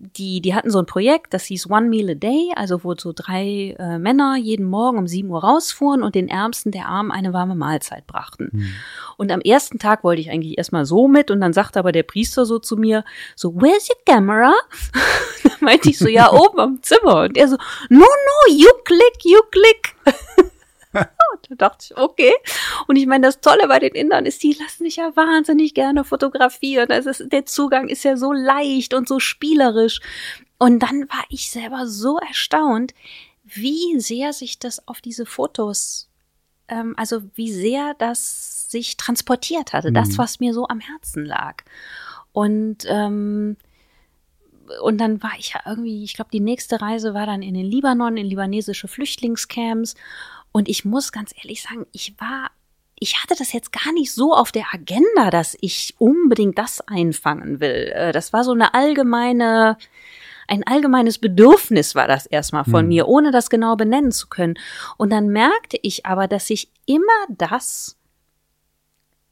[0.00, 3.12] die, die hatten so ein Projekt, das hieß One Meal a Day, also wo so
[3.14, 7.32] drei äh, Männer jeden Morgen um sieben Uhr rausfuhren und den Ärmsten der Armen eine
[7.32, 8.50] warme Mahlzeit brachten.
[8.52, 8.70] Mhm.
[9.16, 12.04] Und am ersten Tag wollte ich eigentlich erstmal so mit und dann sagte aber der
[12.04, 14.54] Priester so zu mir, so, where's your camera?
[15.42, 17.22] da meinte ich so, ja, oben am Zimmer.
[17.22, 17.56] Und er so,
[17.88, 19.96] no, no, you click, you click.
[21.48, 22.32] da dachte ich, okay.
[22.86, 26.04] Und ich meine, das Tolle bei den Indern ist, die lassen sich ja wahnsinnig gerne
[26.04, 26.90] fotografieren.
[26.90, 30.00] Also es, der Zugang ist ja so leicht und so spielerisch.
[30.58, 32.94] Und dann war ich selber so erstaunt,
[33.44, 36.10] wie sehr sich das auf diese Fotos,
[36.68, 39.94] ähm, also wie sehr das sich transportiert hatte, mhm.
[39.94, 41.62] das, was mir so am Herzen lag.
[42.32, 43.56] Und ähm,
[44.82, 47.66] und dann war ich ja irgendwie, ich glaube, die nächste Reise war dann in den
[47.66, 49.94] Libanon, in libanesische Flüchtlingscamps.
[50.58, 52.50] Und ich muss ganz ehrlich sagen, ich war,
[52.98, 57.60] ich hatte das jetzt gar nicht so auf der Agenda, dass ich unbedingt das einfangen
[57.60, 57.92] will.
[57.94, 59.78] Äh, das war so eine allgemeine,
[60.48, 62.88] ein allgemeines Bedürfnis war das erstmal von hm.
[62.88, 64.58] mir, ohne das genau benennen zu können.
[64.96, 67.96] Und dann merkte ich aber, dass ich immer das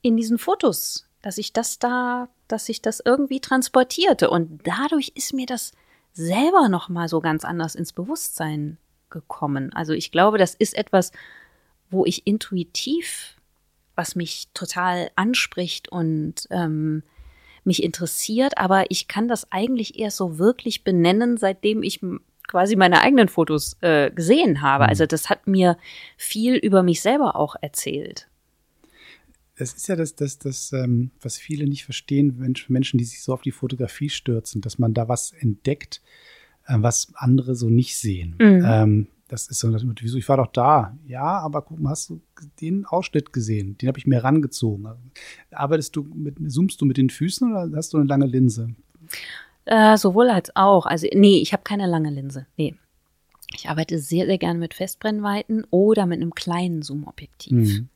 [0.02, 4.30] in diesen Fotos, dass ich das da, dass ich das irgendwie transportierte.
[4.30, 5.72] Und dadurch ist mir das
[6.12, 8.78] selber nochmal so ganz anders ins Bewusstsein
[9.10, 9.72] gekommen.
[9.72, 11.12] Also ich glaube, das ist etwas,
[11.90, 13.36] wo ich intuitiv,
[13.94, 17.02] was mich total anspricht und ähm,
[17.64, 22.00] mich interessiert, aber ich kann das eigentlich erst so wirklich benennen, seitdem ich
[22.46, 24.84] quasi meine eigenen Fotos äh, gesehen habe.
[24.84, 24.90] Mhm.
[24.90, 25.76] Also das hat mir
[26.16, 28.28] viel über mich selber auch erzählt.
[29.56, 32.36] Es ist ja das, das, das ähm, was viele nicht verstehen,
[32.68, 36.02] Menschen, die sich so auf die Fotografie stürzen, dass man da was entdeckt,
[36.68, 38.36] was andere so nicht sehen.
[38.38, 38.64] Mhm.
[38.66, 40.96] Ähm, das ist so, wieso, ich war doch da.
[41.06, 42.20] Ja, aber guck mal, hast du
[42.60, 43.76] den Ausschnitt gesehen?
[43.78, 44.88] Den habe ich mir rangezogen.
[45.50, 48.70] Arbeitest du mit, zoomst du mit den Füßen oder hast du eine lange Linse?
[49.64, 50.86] Äh, sowohl als auch.
[50.86, 52.46] Also, nee, ich habe keine lange Linse.
[52.56, 52.76] Nee.
[53.54, 57.52] Ich arbeite sehr, sehr gerne mit Festbrennweiten oder mit einem kleinen Zoom-Objektiv.
[57.52, 57.88] Mhm.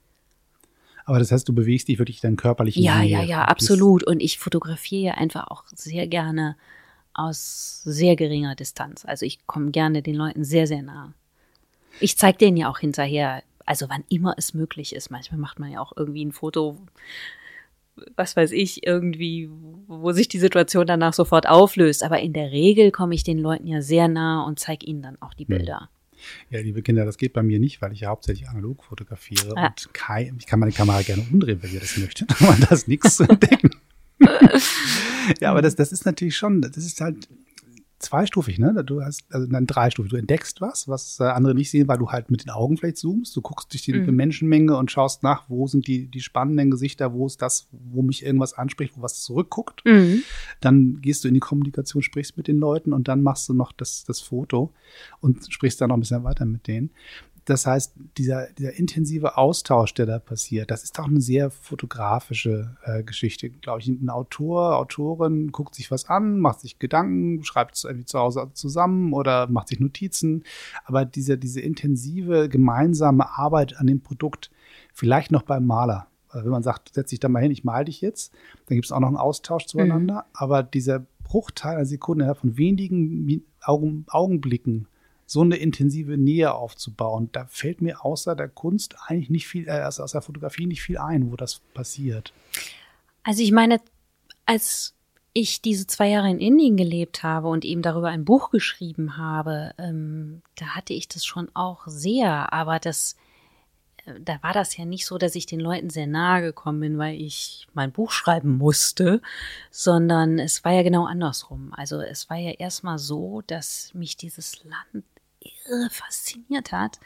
[1.04, 2.76] Aber das heißt, du bewegst dich wirklich dann körperlich.
[2.76, 4.04] Ja, ja, ja, absolut.
[4.04, 6.56] Und ich fotografiere einfach auch sehr gerne
[7.14, 9.04] aus sehr geringer Distanz.
[9.04, 11.14] Also ich komme gerne den Leuten sehr, sehr nah.
[12.00, 15.10] Ich zeige denen ja auch hinterher, also wann immer es möglich ist.
[15.10, 16.78] Manchmal macht man ja auch irgendwie ein Foto,
[18.16, 19.50] was weiß ich, irgendwie,
[19.86, 22.02] wo sich die Situation danach sofort auflöst.
[22.02, 25.20] Aber in der Regel komme ich den Leuten ja sehr nah und zeige ihnen dann
[25.20, 25.56] auch die hm.
[25.56, 25.90] Bilder.
[26.50, 29.68] Ja, liebe Kinder, das geht bei mir nicht, weil ich ja hauptsächlich analog fotografiere ah.
[29.68, 32.88] und kein, ich kann meine Kamera gerne umdrehen, wenn ihr das möchtet, aber da ist
[32.88, 33.70] nichts zu entdecken
[35.40, 37.28] ja, aber das, das ist natürlich schon, das ist halt
[38.00, 38.82] zweistufig, ne?
[38.84, 40.10] Du hast, also dann dreistufig.
[40.10, 42.96] Du entdeckst was, was äh, andere nicht sehen, weil du halt mit den Augen vielleicht
[42.96, 43.36] zoomst.
[43.36, 44.16] Du guckst durch die mhm.
[44.16, 48.24] Menschenmenge und schaust nach, wo sind die, die spannenden Gesichter, wo ist das, wo mich
[48.24, 49.84] irgendwas anspricht, wo was zurückguckt.
[49.84, 50.22] Mhm.
[50.60, 53.72] Dann gehst du in die Kommunikation, sprichst mit den Leuten und dann machst du noch
[53.72, 54.72] das, das Foto
[55.20, 56.90] und sprichst dann noch ein bisschen weiter mit denen.
[57.44, 62.76] Das heißt, dieser, dieser intensive Austausch, der da passiert, das ist auch eine sehr fotografische
[62.84, 63.88] äh, Geschichte, glaube ich.
[63.88, 68.50] Ein Autor, Autorin guckt sich was an, macht sich Gedanken, schreibt es irgendwie zu Hause
[68.52, 70.44] zusammen oder macht sich Notizen.
[70.84, 74.50] Aber diese, diese intensive gemeinsame Arbeit an dem Produkt,
[74.92, 78.00] vielleicht noch beim Maler, wenn man sagt, setz dich da mal hin, ich mal dich
[78.00, 78.32] jetzt,
[78.66, 80.14] dann gibt es auch noch einen Austausch zueinander.
[80.14, 80.30] Mhm.
[80.32, 84.86] Aber dieser Bruchteil einer Sekunde von wenigen Augen, Augenblicken
[85.30, 87.28] so eine intensive Nähe aufzubauen.
[87.30, 90.98] Da fällt mir außer der Kunst eigentlich nicht viel, äh, aus der Fotografie nicht viel
[90.98, 92.32] ein, wo das passiert.
[93.22, 93.80] Also ich meine,
[94.44, 94.96] als
[95.32, 99.72] ich diese zwei Jahre in Indien gelebt habe und eben darüber ein Buch geschrieben habe,
[99.78, 103.14] ähm, da hatte ich das schon auch sehr, aber das
[104.24, 107.20] da war das ja nicht so, dass ich den Leuten sehr nahe gekommen bin, weil
[107.20, 109.22] ich mein Buch schreiben musste,
[109.70, 111.72] sondern es war ja genau andersrum.
[111.76, 115.04] Also es war ja erstmal so, dass mich dieses Land
[115.40, 117.00] irre fasziniert hat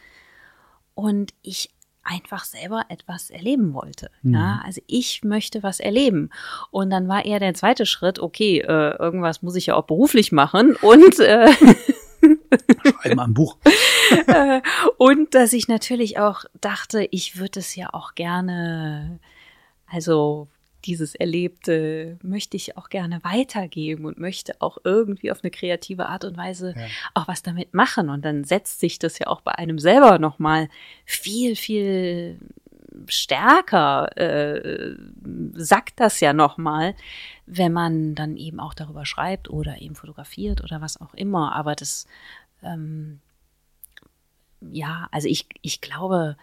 [0.95, 1.71] und ich
[2.05, 4.11] einfach selber etwas erleben wollte.
[4.23, 4.35] Mhm.
[4.35, 6.31] Ja, also ich möchte was erleben.
[6.71, 10.31] Und dann war eher der zweite Schritt, okay, äh, irgendwas muss ich ja auch beruflich
[10.31, 11.51] machen und äh,
[13.01, 13.57] Schreiben ein Buch.
[14.27, 14.61] Äh,
[14.99, 19.19] und dass ich natürlich auch dachte, ich würde es ja auch gerne,
[19.87, 20.47] also
[20.85, 26.25] dieses Erlebte möchte ich auch gerne weitergeben und möchte auch irgendwie auf eine kreative Art
[26.25, 26.87] und Weise ja.
[27.15, 28.11] auch was damit machen.
[28.11, 30.69] Und dann setzt sich das ja auch bei einem selber nochmal
[31.05, 32.39] viel, viel
[33.09, 34.97] stärker, äh,
[35.53, 36.95] sagt das ja nochmal,
[37.47, 41.55] wenn man dann eben auch darüber schreibt oder eben fotografiert oder was auch immer.
[41.55, 42.07] Aber das,
[42.63, 43.21] ähm,
[44.61, 46.37] ja, also ich, ich glaube,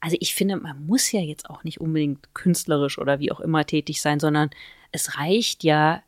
[0.00, 3.64] also ich finde, man muss ja jetzt auch nicht unbedingt künstlerisch oder wie auch immer
[3.66, 4.50] tätig sein, sondern
[4.92, 6.02] es reicht ja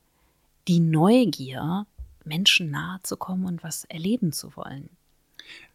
[0.68, 1.86] die Neugier,
[2.24, 4.88] Menschen nahe zu kommen und was erleben zu wollen.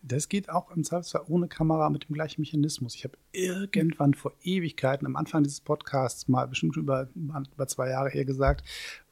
[0.01, 2.95] Das geht auch im Zweifelsfall ohne Kamera mit dem gleichen Mechanismus.
[2.95, 8.09] Ich habe irgendwann vor Ewigkeiten am Anfang dieses Podcasts mal bestimmt über, über zwei Jahre
[8.09, 8.65] her gesagt,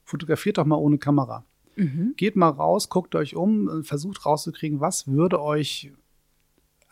[0.03, 1.43] fotografiert doch mal ohne Kamera.
[1.75, 2.13] Mhm.
[2.15, 5.91] Geht mal raus, guckt euch um, versucht rauszukriegen, was würde euch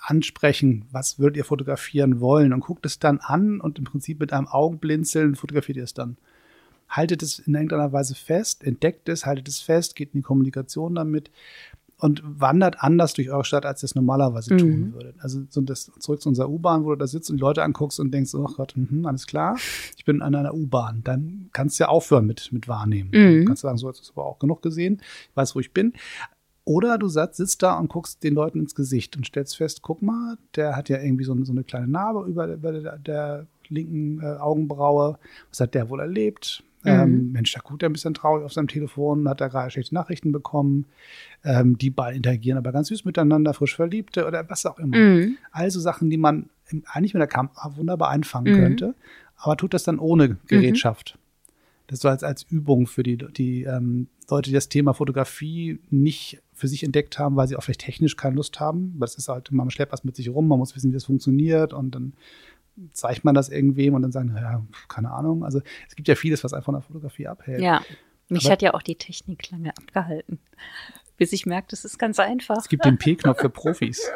[0.04, 4.34] ansprechen, was würdet ihr fotografieren wollen und guckt es dann an und im Prinzip mit
[4.34, 6.18] einem Augenblinzeln fotografiert ihr es dann.
[6.90, 10.96] Haltet es in irgendeiner Weise fest, entdeckt es, haltet es fest, geht in die Kommunikation
[10.96, 11.32] damit
[11.98, 14.58] und wandert anders durch eure Stadt, als ihr es normalerweise mhm.
[14.58, 15.16] tun würdet.
[15.20, 17.98] Also so das, zurück zu unserer U-Bahn, wo du da sitzt und die Leute anguckst
[17.98, 19.56] und denkst, oh Gott, mh, alles klar,
[19.96, 21.02] ich bin an einer U-Bahn.
[21.06, 23.10] Dann kannst du ja aufhören mit, mit Wahrnehmen.
[23.14, 23.40] Mhm.
[23.40, 25.94] Du kannst sagen, so, jetzt ist aber auch genug gesehen, ich weiß, wo ich bin.
[26.66, 30.38] Oder du sitzt da und guckst den Leuten ins Gesicht und stellst fest, guck mal,
[30.56, 34.38] der hat ja irgendwie so, so eine kleine Narbe über, über der, der linken äh,
[34.38, 35.18] Augenbraue.
[35.50, 36.64] Was hat der wohl erlebt?
[36.84, 36.90] Mhm.
[36.90, 39.96] Ähm, Mensch, da guckt er ein bisschen traurig auf seinem Telefon, hat er gerade schlechte
[39.96, 40.86] Nachrichten bekommen.
[41.44, 44.98] Ähm, die beiden interagieren aber ganz süß miteinander, frisch Verliebte oder was auch immer.
[44.98, 45.38] Mhm.
[45.52, 46.50] Also Sachen, die man
[46.86, 48.60] eigentlich mit der Kamera wunderbar einfangen mhm.
[48.60, 48.96] könnte,
[49.36, 51.18] aber tut das dann ohne Gerätschaft.
[51.88, 56.42] Das so als, als Übung für die, die ähm, Leute, die das Thema Fotografie nicht
[56.64, 58.94] für sich entdeckt haben, weil sie auch vielleicht technisch keine Lust haben.
[58.98, 61.04] Weil es ist halt, man schleppt was mit sich rum, man muss wissen, wie das
[61.04, 62.14] funktioniert und dann
[62.94, 65.44] zeigt man das irgendwem und dann sagen, ja, keine Ahnung.
[65.44, 65.60] Also
[65.90, 67.62] es gibt ja vieles, was einfach von der Fotografie abhält.
[67.62, 67.82] Ja,
[68.30, 70.40] mich Aber hat ja auch die Technik lange abgehalten,
[71.18, 72.56] bis ich merkte, es ist ganz einfach.
[72.56, 74.02] Es gibt den P-Knopf für Profis.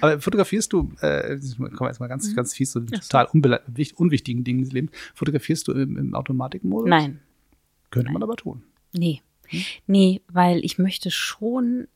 [0.00, 2.36] Aber fotografierst du, äh, kommen wir jetzt mal ganz, mhm.
[2.36, 6.88] ganz fies, so total unwichtigen Dingen im Leben, fotografierst du im, im Automatikmodus?
[6.88, 7.18] Nein.
[7.90, 8.14] Könnte Nein.
[8.14, 8.62] man aber tun.
[8.92, 9.20] Nee.
[9.48, 9.64] Hm?
[9.86, 11.88] Nee, weil ich möchte schon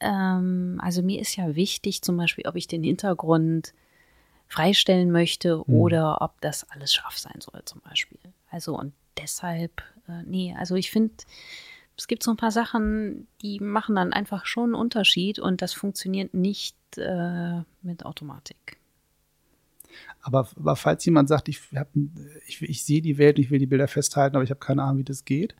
[0.00, 3.74] ähm, also mir ist ja wichtig, zum Beispiel, ob ich den Hintergrund
[4.46, 5.74] freistellen möchte mhm.
[5.74, 8.18] oder ob das alles scharf sein soll, zum Beispiel.
[8.50, 11.14] Also und deshalb, äh, nee, also ich finde,
[11.96, 15.72] es gibt so ein paar Sachen, die machen dann einfach schon einen Unterschied und das
[15.74, 18.78] funktioniert nicht äh, mit Automatik.
[20.20, 21.88] Aber, aber falls jemand sagt, ich, hab,
[22.46, 24.98] ich, ich sehe die Welt, ich will die Bilder festhalten, aber ich habe keine Ahnung,
[24.98, 25.56] wie das geht,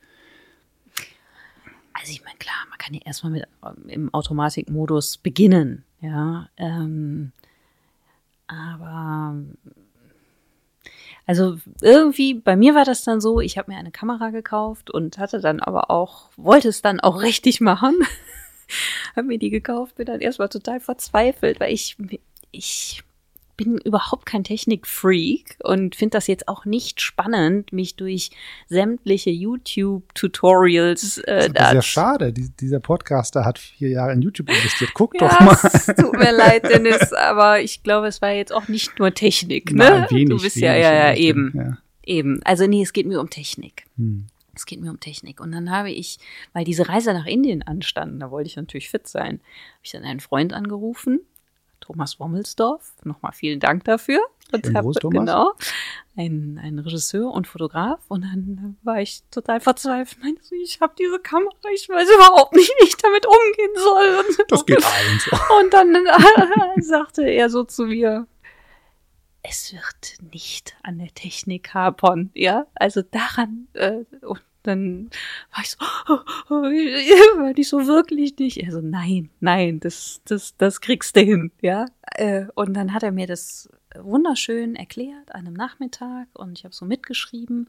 [1.99, 6.49] also ich meine, klar, man kann ja erstmal mit ähm, im Automatikmodus beginnen, ja.
[6.57, 7.33] Ähm,
[8.47, 9.35] aber
[11.29, 15.19] also irgendwie, bei mir war das dann so, ich habe mir eine Kamera gekauft und
[15.19, 17.97] hatte dann aber auch, wollte es dann auch richtig machen.
[19.17, 21.97] habe mir die gekauft, bin dann erstmal total verzweifelt, weil ich,
[22.51, 23.03] ich
[23.59, 28.31] bin überhaupt kein Technikfreak und finde das jetzt auch nicht spannend, mich durch
[28.69, 31.19] sämtliche YouTube-Tutorials.
[31.19, 32.33] Äh, das ist ja schade.
[32.33, 34.93] Die, dieser Podcaster hat vier Jahre in YouTube investiert.
[34.95, 35.59] Guck ja, doch mal.
[35.63, 39.73] Es tut mir leid, Dennis, aber ich glaube, es war jetzt auch nicht nur Technik.
[39.73, 39.85] Ne?
[39.85, 41.53] Nein, wenig, du bist ja, ja, ja, eben.
[41.55, 41.77] Ja.
[42.05, 42.41] Eben.
[42.45, 43.87] Also nee, es geht mir um Technik.
[43.97, 44.27] Hm.
[44.55, 45.41] Es geht mir um Technik.
[45.41, 46.19] Und dann habe ich,
[46.53, 50.05] weil diese Reise nach Indien anstand, da wollte ich natürlich fit sein, habe ich dann
[50.05, 51.21] einen Freund angerufen,
[51.81, 52.93] Thomas Wommelsdorf.
[53.05, 54.21] Nochmal vielen Dank dafür.
[54.51, 55.53] Und hab, genau,
[56.17, 58.01] ein, ein Regisseur und Fotograf.
[58.09, 60.23] Und dann war ich total verzweifelt.
[60.23, 64.25] Meinte so, ich habe diese Kamera, ich weiß überhaupt nicht, wie ich damit umgehen soll.
[64.25, 65.31] Und, das geht allen so.
[65.61, 68.27] Und dann äh, sagte er so zu mir,
[69.43, 75.11] es wird nicht an der Technik hapern, ja, also daran, äh, und dann
[75.53, 76.19] war ich so, oh,
[76.51, 76.63] oh,
[77.43, 78.59] war ich so wirklich nicht.
[78.59, 81.87] Er so, nein, nein, das, das, das kriegst du hin, ja.
[82.15, 86.75] Äh, und dann hat er mir das wunderschön erklärt an einem Nachmittag und ich habe
[86.75, 87.69] so mitgeschrieben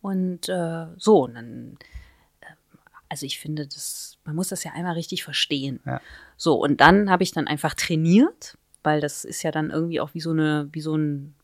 [0.00, 1.76] und äh, so und dann
[2.40, 2.46] äh,
[3.08, 5.80] also ich finde, das, man muss das ja einmal richtig verstehen.
[5.84, 6.00] Ja.
[6.36, 10.14] So, und dann habe ich dann einfach trainiert, weil das ist ja dann irgendwie auch
[10.14, 11.34] wie so eine, wie so ein,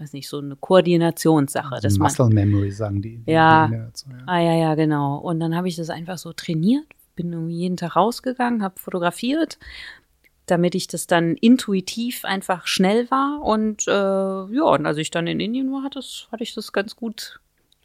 [0.00, 1.74] weiß nicht, so eine Koordinationssache.
[1.74, 3.22] Also dass man, Muscle Memory sagen die.
[3.26, 3.68] Ja.
[3.68, 4.24] die dazu, ja.
[4.26, 5.18] Ah ja, ja, genau.
[5.18, 6.86] Und dann habe ich das einfach so trainiert,
[7.16, 9.58] bin jeden Tag rausgegangen, habe fotografiert,
[10.46, 13.42] damit ich das dann intuitiv einfach schnell war.
[13.42, 16.72] Und äh, ja, und als ich dann in Indien war, hatte, das, hatte ich das
[16.72, 17.40] ganz gut.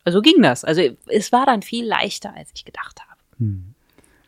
[0.05, 0.63] Also ging das.
[0.63, 3.19] Also es war dann viel leichter, als ich gedacht habe.
[3.39, 3.75] Hm.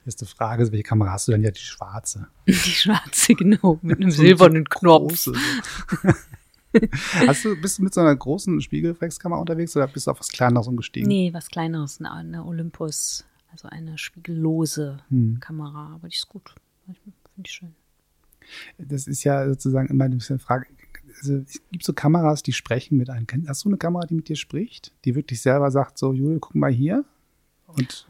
[0.05, 1.43] Erste Frage ist, welche Kamera hast du denn?
[1.43, 2.27] Ja, die schwarze.
[2.47, 5.27] Die schwarze, genau, mit einem silbernen Knopf.
[7.27, 10.29] Hast du, bist du mit so einer großen Spiegelreflexkamera unterwegs oder bist du auf was
[10.29, 11.07] Kleineres umgestiegen?
[11.07, 15.39] Nee, was Kleineres, eine, Olympus, also eine spiegellose Hm.
[15.39, 16.53] Kamera, aber die ist gut.
[16.85, 17.75] Finde ich schön.
[18.77, 20.67] Das ist ja sozusagen immer ein bisschen eine Frage.
[21.19, 23.25] Also, es gibt so Kameras, die sprechen mit einem.
[23.47, 24.93] Hast du eine Kamera, die mit dir spricht?
[25.05, 27.03] Die wirklich selber sagt so, Jule, guck mal hier
[27.67, 28.07] und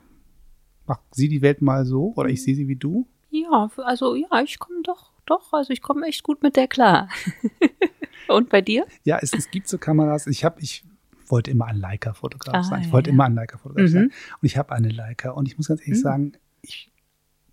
[0.86, 3.08] mach sie die Welt mal so oder ich sehe sie wie du?
[3.30, 7.10] Ja, also ja, ich komme doch, doch, also ich komme echt gut mit der klar.
[8.30, 8.86] Und bei dir?
[9.04, 10.28] Ja, es, es gibt so Kameras.
[10.28, 10.84] Ich habe, ich
[11.28, 12.82] wollte immer ein Leica-Fotograf Ah, sein.
[12.84, 13.14] Ich wollte ja.
[13.14, 13.94] immer ein Leica-Fotograf Mhm.
[13.94, 14.04] sein.
[14.06, 15.32] Und ich habe eine Leica.
[15.32, 16.04] Und ich muss ganz ehrlich Mhm.
[16.04, 16.92] sagen, ich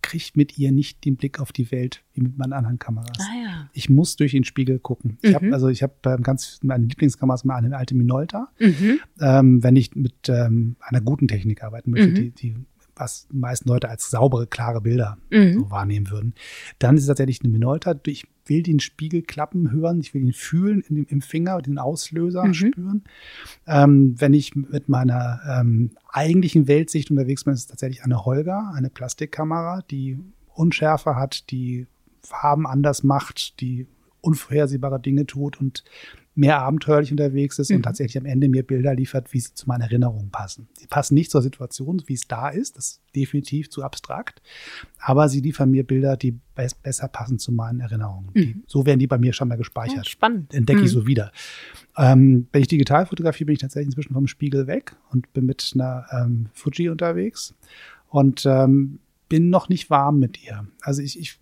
[0.02, 3.16] kriege mit ihr nicht den Blick auf die Welt wie mit meinen anderen Kameras.
[3.20, 3.70] Ah ja.
[3.72, 5.16] Ich muss durch den Spiegel gucken.
[5.22, 5.54] Ich habe Mhm.
[5.54, 8.48] also ich habe ähm, ganz meine Lieblingskamera ist mal eine alte Minolta.
[8.60, 9.00] Mhm.
[9.20, 12.14] ähm, wenn ich mit ähm, einer guten Technik arbeiten möchte, Mhm.
[12.14, 12.54] die, die
[12.96, 15.54] was die meisten Leute als saubere, klare Bilder Mhm.
[15.60, 16.34] so wahrnehmen würden,
[16.78, 17.94] dann ist es tatsächlich eine Minolta.
[18.06, 21.78] Ich will den Spiegel klappen hören, ich will ihn fühlen in dem, im Finger, den
[21.78, 22.54] Auslöser Mhm.
[22.54, 23.04] spüren.
[23.66, 28.72] Ähm, wenn ich mit meiner ähm, eigentlichen Weltsicht unterwegs bin, ist es tatsächlich eine Holger,
[28.74, 30.18] eine Plastikkamera, die
[30.54, 31.86] Unschärfe hat, die
[32.20, 33.86] Farben anders macht, die
[34.20, 35.84] unvorhersehbare Dinge tut und
[36.36, 37.76] mehr abenteuerlich unterwegs ist Mhm.
[37.76, 40.66] und tatsächlich am Ende mir Bilder liefert, wie sie zu meinen Erinnerungen passen.
[40.74, 44.42] Sie passen nicht zur Situation, wie es da ist, das ist definitiv zu abstrakt,
[44.98, 48.30] aber sie liefern mir Bilder, die be besser passen zu meinen Erinnerungen.
[48.34, 50.08] Die, so werden die bei mir schon mal Ja, gespeichert.
[50.08, 50.52] spannend.
[50.54, 50.94] Entdecke ich Mhm.
[50.94, 51.30] so wieder.
[51.96, 55.70] Ähm, wenn ich digital fotografiere, bin ich tatsächlich inzwischen vom Spiegel weg und bin mit
[55.74, 57.54] einer ähm, Fuji unterwegs
[58.08, 60.66] und ähm, bin noch nicht warm mit ihr.
[60.82, 61.38] Also ich, ich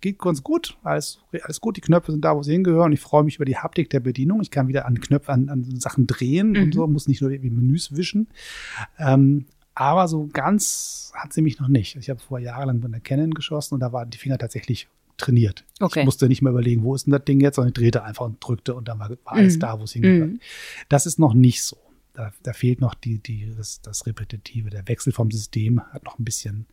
[0.00, 2.92] geht ganz gut, alles, alles gut, die Knöpfe sind da, wo sie hingehören.
[2.92, 4.40] Ich freue mich über die Haptik der Bedienung.
[4.42, 6.62] Ich kann wieder an Knöpfe, an, an Sachen drehen Mhm.
[6.62, 8.28] und so, muss nicht nur irgendwie Menüs wischen.
[8.98, 11.96] Ähm, aber so ganz hat sie mich noch nicht.
[11.96, 15.64] Ich habe vor jahrelang mit einer Canon geschossen und da waren die Finger tatsächlich trainiert.
[15.80, 16.00] Okay.
[16.00, 18.24] Ich musste nicht mehr überlegen, wo ist denn das Ding jetzt, sondern ich drehte einfach
[18.26, 19.60] und drückte und dann war, war alles Mhm.
[19.60, 20.30] da, wo es hingehört.
[20.30, 20.40] Mhm.
[20.88, 21.76] Das ist noch nicht so.
[22.14, 24.70] Da, da fehlt noch die, die, das, das Repetitive.
[24.70, 26.66] Der Wechsel vom System hat noch ein bisschen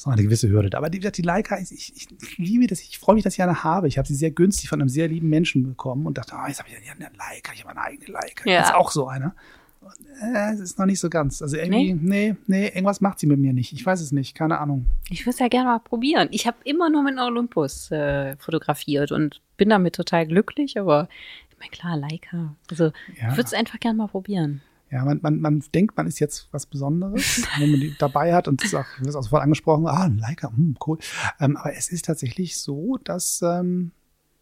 [0.00, 0.74] so eine gewisse Hürde.
[0.78, 3.62] Aber die, die Leica, ich, ich, ich liebe das, ich freue mich, dass ich eine
[3.64, 3.86] habe.
[3.86, 6.58] Ich habe sie sehr günstig von einem sehr lieben Menschen bekommen und dachte, oh, jetzt
[6.58, 8.48] habe ich eine Leica, ich habe eine eigene Leica.
[8.48, 8.60] Ja.
[8.60, 9.34] Jetzt auch so eine.
[9.82, 9.92] Und,
[10.34, 11.42] äh, es ist noch nicht so ganz.
[11.42, 12.34] Also irgendwie, nee?
[12.46, 13.74] nee, irgendwas macht sie mit mir nicht.
[13.74, 14.86] Ich weiß es nicht, keine Ahnung.
[15.10, 16.28] Ich würde es ja gerne mal probieren.
[16.30, 21.10] Ich habe immer nur mit einem Olympus äh, fotografiert und bin damit total glücklich, aber
[21.50, 22.56] ich meine, klar, Leica.
[22.70, 22.84] Also
[23.20, 23.28] Ja.
[23.32, 24.62] ich würde es einfach gerne mal probieren.
[24.90, 28.48] Ja, man, man, man denkt, man ist jetzt was Besonderes, wenn man die dabei hat
[28.48, 30.98] und das ist auch, das ist auch sofort angesprochen, ah, ein Leica, hm, cool.
[31.38, 33.92] Ähm, aber es ist tatsächlich so, dass ähm,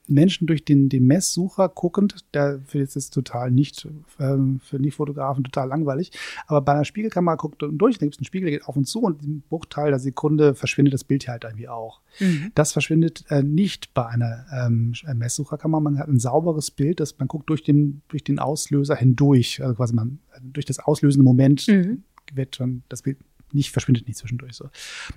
[0.08, 3.86] Menschen durch den, den Messsucher guckend, der für jetzt ist total nicht,
[4.18, 6.12] ähm, für Nicht-Fotografen total langweilig,
[6.46, 8.76] aber bei einer Spiegelkamera guckt man durch, da gibt es einen Spiegel, der geht auf
[8.76, 12.00] und zu und im Bruchteil der Sekunde verschwindet das Bild halt irgendwie auch.
[12.20, 12.52] Mhm.
[12.54, 15.80] Das verschwindet äh, nicht bei einer ähm, Messsucherkamera.
[15.80, 19.62] Man hat ein sauberes Bild, das man guckt durch den, durch den Auslöser hindurch.
[19.62, 22.02] Also quasi man durch das auslösende Moment Mhm.
[22.34, 23.18] wird schon das Bild
[23.52, 24.68] nicht verschwindet nicht zwischendurch so.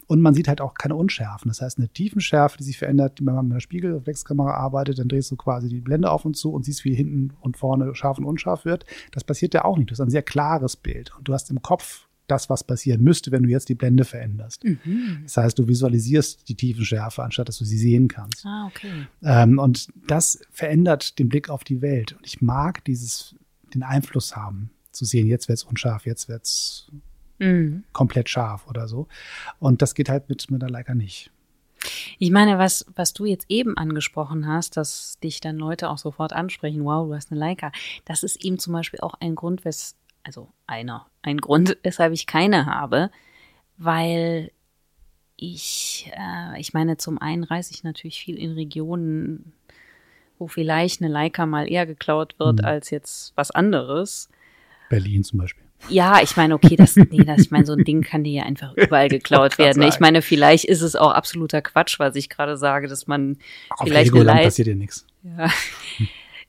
[0.07, 1.49] Und man sieht halt auch keine Unschärfen.
[1.49, 5.32] Das heißt, eine Tiefenschärfe, die sich verändert, wenn man mit einer Spiegelreflexkamera arbeitet, dann drehst
[5.32, 8.25] du quasi die Blende auf und zu und siehst, wie hinten und vorne scharf und
[8.25, 8.86] unscharf wird.
[9.11, 9.89] Das passiert ja auch nicht.
[9.89, 13.32] Du hast ein sehr klares Bild und du hast im Kopf das, was passieren müsste,
[13.32, 14.63] wenn du jetzt die Blende veränderst.
[14.63, 15.19] Mhm.
[15.23, 18.45] Das heißt, du visualisierst die Tiefenschärfe, anstatt dass du sie sehen kannst.
[18.45, 19.07] Ah, okay.
[19.21, 22.13] Ähm, und das verändert den Blick auf die Welt.
[22.13, 23.36] Und ich mag dieses,
[23.73, 26.91] den Einfluss haben, zu sehen, jetzt wird's unscharf, jetzt wird's
[27.41, 27.83] Mhm.
[27.91, 29.07] komplett scharf oder so.
[29.59, 31.31] Und das geht halt mit, mit der Leica nicht.
[32.19, 36.31] Ich meine, was, was du jetzt eben angesprochen hast, dass dich dann Leute auch sofort
[36.33, 37.71] ansprechen, wow, du hast eine Leica.
[38.05, 42.27] Das ist eben zum Beispiel auch ein Grund, wes, also einer, ein Grund, weshalb ich
[42.27, 43.09] keine habe,
[43.77, 44.51] weil
[45.37, 49.53] ich, äh, ich meine, zum einen reise ich natürlich viel in Regionen,
[50.37, 52.65] wo vielleicht eine Leica mal eher geklaut wird Mhm.
[52.65, 54.29] als jetzt was anderes.
[54.89, 55.65] Berlin zum Beispiel.
[55.89, 58.43] Ja, ich meine, okay, das, nee, das, ich meine, so ein Ding kann dir ja
[58.43, 59.82] einfach überall geklaut werden.
[59.84, 63.38] Ich meine, vielleicht ist es auch absoluter Quatsch, was ich gerade sage, dass man
[63.69, 65.05] Auf vielleicht eine Leit passiert dir nichts.
[65.23, 65.49] ja.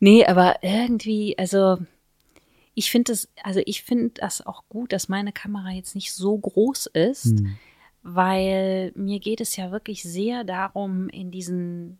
[0.00, 1.78] Nee, aber irgendwie, also
[2.74, 6.36] ich finde es, also ich finde das auch gut, dass meine Kamera jetzt nicht so
[6.38, 7.56] groß ist, Hm.
[8.02, 11.98] weil mir geht es ja wirklich sehr darum, in diesen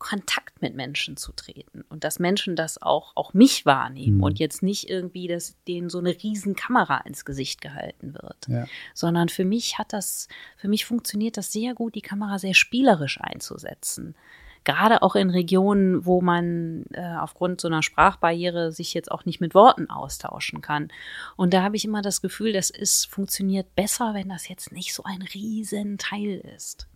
[0.00, 4.22] Kontakt mit Menschen zu treten und dass Menschen das auch, auch mich wahrnehmen Mhm.
[4.24, 8.66] und jetzt nicht irgendwie, dass denen so eine riesen Kamera ins Gesicht gehalten wird, Ja.
[8.94, 10.26] sondern für mich hat das,
[10.56, 14.16] für mich funktioniert das sehr gut, die Kamera sehr spielerisch einzusetzen.
[14.64, 19.40] Gerade auch in Regionen, wo man äh, aufgrund so einer Sprachbarriere sich jetzt auch nicht
[19.40, 20.88] mit Worten austauschen kann.
[21.36, 24.92] Und da habe ich immer das Gefühl, das ist, funktioniert besser, wenn das jetzt nicht
[24.92, 26.88] so ein riesen Teil ist.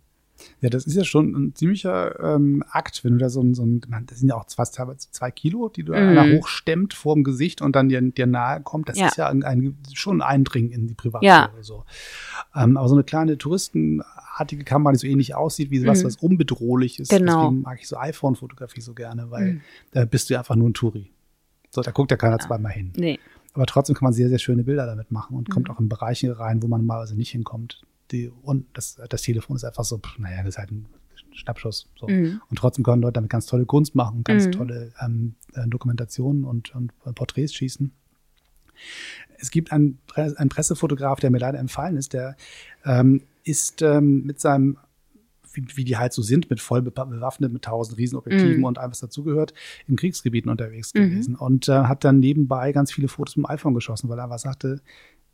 [0.59, 3.63] Ja, das ist ja schon ein ziemlicher ähm, Akt, wenn du da so ein, so
[3.63, 5.97] ein das sind ja auch fast teilweise zwei Kilo, die du Mhm.
[6.17, 8.89] einer hochstemmt vor dem Gesicht und dann dir, dir nahe kommt.
[8.89, 9.07] Das Ja.
[9.07, 11.49] ist ja ein, ein, schon ein Eindringen in die Privatsphäre.
[11.55, 11.63] Ja.
[11.63, 11.85] So.
[12.55, 16.07] Ähm, aber so eine kleine touristenartige Kamera, die so ähnlich aussieht wie was, Mhm.
[16.07, 17.09] was unbedrohlich ist.
[17.09, 17.41] Genau.
[17.43, 19.61] Deswegen mag ich so iPhone-Fotografie so gerne, weil Mhm.
[19.91, 21.11] da bist du ja einfach nur ein Touri.
[21.69, 22.45] So, da guckt ja keiner Ja.
[22.45, 22.91] zweimal hin.
[22.95, 23.19] Nee.
[23.53, 25.73] Aber trotzdem kann man sehr, sehr schöne Bilder damit machen und kommt Mhm.
[25.75, 27.81] auch in Bereiche rein, wo man normalerweise nicht hinkommt.
[28.11, 30.85] Die, und das, das Telefon ist einfach so, naja, das ist halt ein
[31.33, 31.89] Schnappschuss.
[31.99, 32.07] So.
[32.07, 32.41] Mhm.
[32.49, 34.51] Und trotzdem können Leute damit ganz tolle Kunst machen, ganz Mhm.
[34.51, 37.91] tolle ähm, äh, Dokumentationen und, und Porträts schießen.
[39.37, 42.35] Es gibt einen, Pre- einen Pressefotograf, der mir leider entfallen ist, der
[42.85, 44.77] ähm, ist ähm, mit seinem,
[45.53, 48.63] wie, wie die halt so sind, mit voll bewaffnet, mit tausend Riesenobjektiven Mhm.
[48.65, 49.53] und allem, was dazugehört,
[49.87, 50.99] in Kriegsgebieten unterwegs Mhm.
[50.99, 54.25] gewesen und äh, hat dann nebenbei ganz viele Fotos mit dem iPhone geschossen, weil er
[54.25, 54.81] einfach sagte,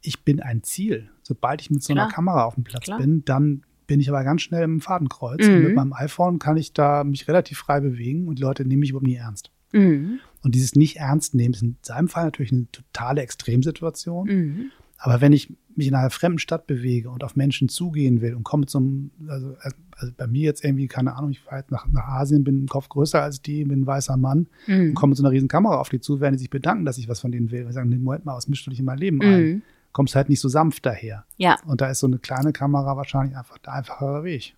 [0.02, 1.10] ich bin ein Ziel.
[1.24, 2.14] Sobald ich mit so einer Klar.
[2.14, 2.98] Kamera auf dem Platz Klar.
[3.00, 5.46] bin, dann bin ich aber ganz schnell im Fadenkreuz.
[5.48, 5.64] Und Mhm.
[5.64, 8.92] mit meinem iPhone kann ich da mich relativ frei bewegen und die Leute nehmen mich
[8.92, 9.52] überhaupt nie ernst.
[9.74, 10.20] Mhm.
[10.44, 14.28] Und dieses nicht ernst nehmen ist in seinem Fall natürlich eine totale Extremsituation.
[14.28, 14.72] Mhm.
[14.98, 18.44] Aber wenn ich mich in einer fremden Stadt bewege und auf Menschen zugehen will und
[18.44, 19.56] komme zum, also,
[19.98, 22.68] also bei mir jetzt irgendwie, keine Ahnung, ich fahre jetzt nach, nach Asien, bin im
[22.68, 24.94] Kopf größer als die, bin ein weißer Mann und Mhm.
[24.94, 27.08] komme mit so einer riesen Kamera auf die zu, werden die sich bedanken, dass ich
[27.10, 27.66] was von denen will.
[27.66, 29.44] Und sagen, nee, Moment mal, was mischst du dich in mein Leben ein?
[29.44, 29.62] Mhm.
[29.92, 31.26] Kommst halt nicht so sanft daher.
[31.38, 31.58] Ja.
[31.66, 34.56] Und da ist so eine kleine Kamera wahrscheinlich einfach der einfachere Weg.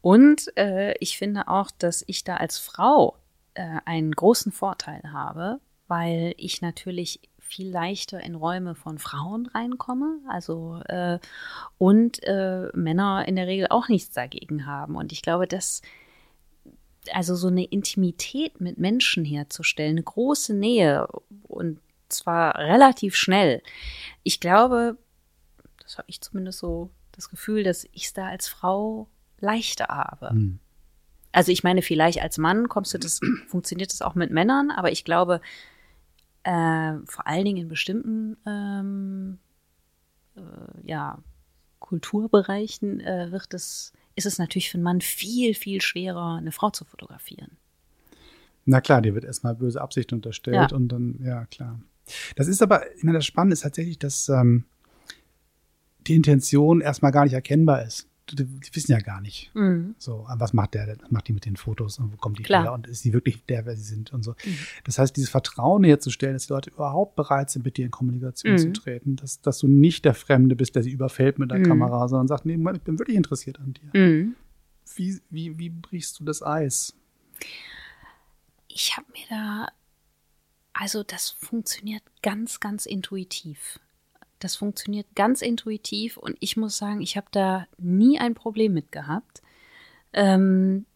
[0.00, 3.16] Und äh, ich finde auch, dass ich da als Frau
[3.54, 10.20] äh, einen großen Vorteil habe, weil ich natürlich viel leichter in Räume von Frauen reinkomme,
[10.28, 11.18] also äh,
[11.76, 14.96] und äh, Männer in der Regel auch nichts dagegen haben.
[14.96, 15.82] Und ich glaube, dass
[17.12, 21.08] also so eine Intimität mit Menschen herzustellen, eine große Nähe
[21.42, 21.78] und
[22.14, 23.62] zwar relativ schnell.
[24.22, 24.96] Ich glaube,
[25.80, 29.08] das habe ich zumindest so das Gefühl, dass ich es da als Frau
[29.40, 30.30] leichter habe.
[30.30, 30.58] Hm.
[31.32, 34.92] Also ich meine, vielleicht als Mann kommst du das, funktioniert das auch mit Männern, aber
[34.92, 35.40] ich glaube,
[36.44, 39.38] äh, vor allen Dingen in bestimmten ähm,
[40.36, 40.40] äh,
[40.84, 41.18] ja,
[41.78, 46.70] Kulturbereichen äh, wird es, ist es natürlich für einen Mann viel, viel schwerer, eine Frau
[46.70, 47.56] zu fotografieren.
[48.64, 50.76] Na klar, dir wird erstmal böse Absicht unterstellt Ja.
[50.76, 51.80] und dann, ja klar.
[52.36, 54.64] Das ist aber, ich meine, das Spannende ist tatsächlich, dass ähm,
[56.06, 58.08] die Intention erstmal gar nicht erkennbar ist.
[58.30, 59.50] Die, die wissen ja gar nicht.
[59.54, 59.94] Mhm.
[59.98, 62.44] So, ah, was macht der, was macht die mit den Fotos und wo kommt die
[62.44, 62.62] Klar.
[62.62, 64.32] her und ist die wirklich der, wer sie sind und so.
[64.44, 64.56] Mhm.
[64.84, 68.52] Das heißt, dieses Vertrauen herzustellen, dass die Leute überhaupt bereit sind, mit dir in Kommunikation
[68.54, 68.58] Mhm.
[68.58, 71.64] zu treten, dass, dass du nicht der Fremde bist, der sie überfällt mit der Mhm.
[71.64, 74.00] Kamera, sondern sagt, nee, ich bin wirklich interessiert an dir.
[74.00, 74.34] Mhm.
[74.96, 76.94] Wie, wie, wie brichst du das Eis?
[78.68, 79.68] Ich habe mir da,
[80.72, 83.78] also das funktioniert ganz, ganz intuitiv.
[84.38, 88.90] Das funktioniert ganz intuitiv und ich muss sagen, ich habe da nie ein Problem mit
[88.90, 89.42] gehabt,
[90.12, 90.86] ähm,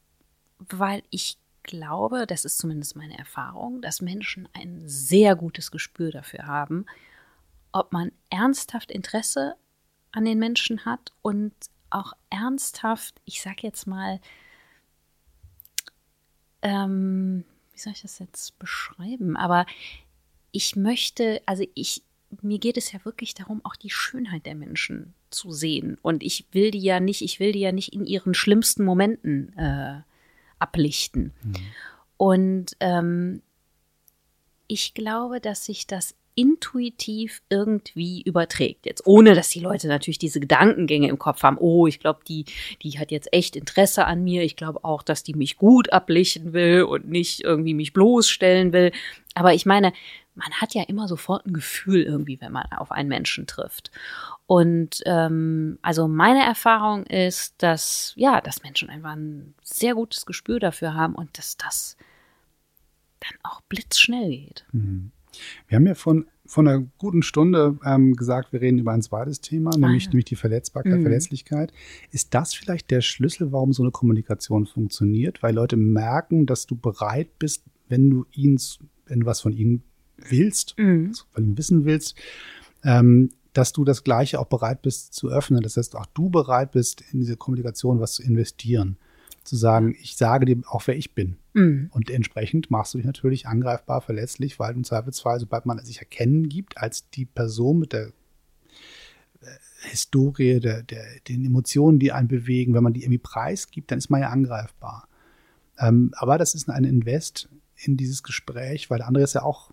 [0.58, 6.46] weil ich glaube, das ist zumindest meine Erfahrung, dass Menschen ein sehr gutes Gespür dafür
[6.46, 6.86] haben,
[7.72, 9.54] ob man ernsthaft Interesse
[10.12, 11.52] an den Menschen hat und
[11.90, 14.20] auch ernsthaft, ich sag jetzt mal,
[16.62, 17.44] ähm,
[17.76, 19.36] wie soll ich das jetzt beschreiben?
[19.36, 19.66] Aber
[20.50, 22.02] ich möchte, also ich,
[22.40, 25.98] mir geht es ja wirklich darum, auch die Schönheit der Menschen zu sehen.
[26.00, 29.56] Und ich will die ja nicht, ich will die ja nicht in ihren schlimmsten Momenten
[29.58, 30.00] äh,
[30.58, 31.34] ablichten.
[32.16, 33.42] Und ähm,
[34.66, 38.86] ich glaube, dass sich das intuitiv irgendwie überträgt.
[38.86, 41.56] Jetzt ohne, dass die Leute natürlich diese Gedankengänge im Kopf haben.
[41.58, 42.44] Oh, ich glaube, die,
[42.82, 44.42] die hat jetzt echt Interesse an mir.
[44.42, 48.92] Ich glaube auch, dass die mich gut ablichten will und nicht irgendwie mich bloßstellen will.
[49.34, 49.92] Aber ich meine,
[50.34, 53.90] man hat ja immer sofort ein Gefühl irgendwie, wenn man auf einen Menschen trifft.
[54.46, 60.60] Und ähm, also meine Erfahrung ist, dass ja, dass Menschen einfach ein sehr gutes Gespür
[60.60, 61.96] dafür haben und dass das
[63.20, 64.66] dann auch blitzschnell geht.
[64.72, 65.12] Mhm.
[65.68, 69.40] Wir haben ja von, von einer guten Stunde ähm, gesagt, wir reden über ein zweites
[69.40, 70.10] Thema, nämlich, ja.
[70.10, 71.02] nämlich die Verletzbarkeit, Mhm.
[71.02, 71.72] Verletzlichkeit.
[72.10, 75.42] Ist das vielleicht der Schlüssel, warum so eine Kommunikation funktioniert?
[75.42, 78.58] Weil Leute merken, dass du bereit bist, wenn du ihnen,
[79.06, 79.82] wenn du was von ihnen
[80.16, 81.08] willst, mhm.
[81.08, 82.16] also von ihm wissen willst,
[82.84, 85.62] ähm, dass du das Gleiche auch bereit bist zu öffnen.
[85.62, 88.98] Das heißt, auch du bereit bist, in diese Kommunikation was zu investieren.
[89.46, 91.36] Zu sagen, ich sage dir auch, wer ich bin.
[91.54, 91.90] Mhm.
[91.92, 96.48] Und entsprechend machst du dich natürlich angreifbar, verletzlich, weil im Zweifelsfall, sobald man sich erkennen
[96.48, 98.08] gibt als die Person mit der
[99.40, 99.46] äh,
[99.88, 104.10] Historie, der, der, den Emotionen, die einen bewegen, wenn man die irgendwie preisgibt, dann ist
[104.10, 105.08] man ja angreifbar.
[105.78, 109.70] Ähm, aber das ist ein Invest in dieses Gespräch, weil der andere ist ja auch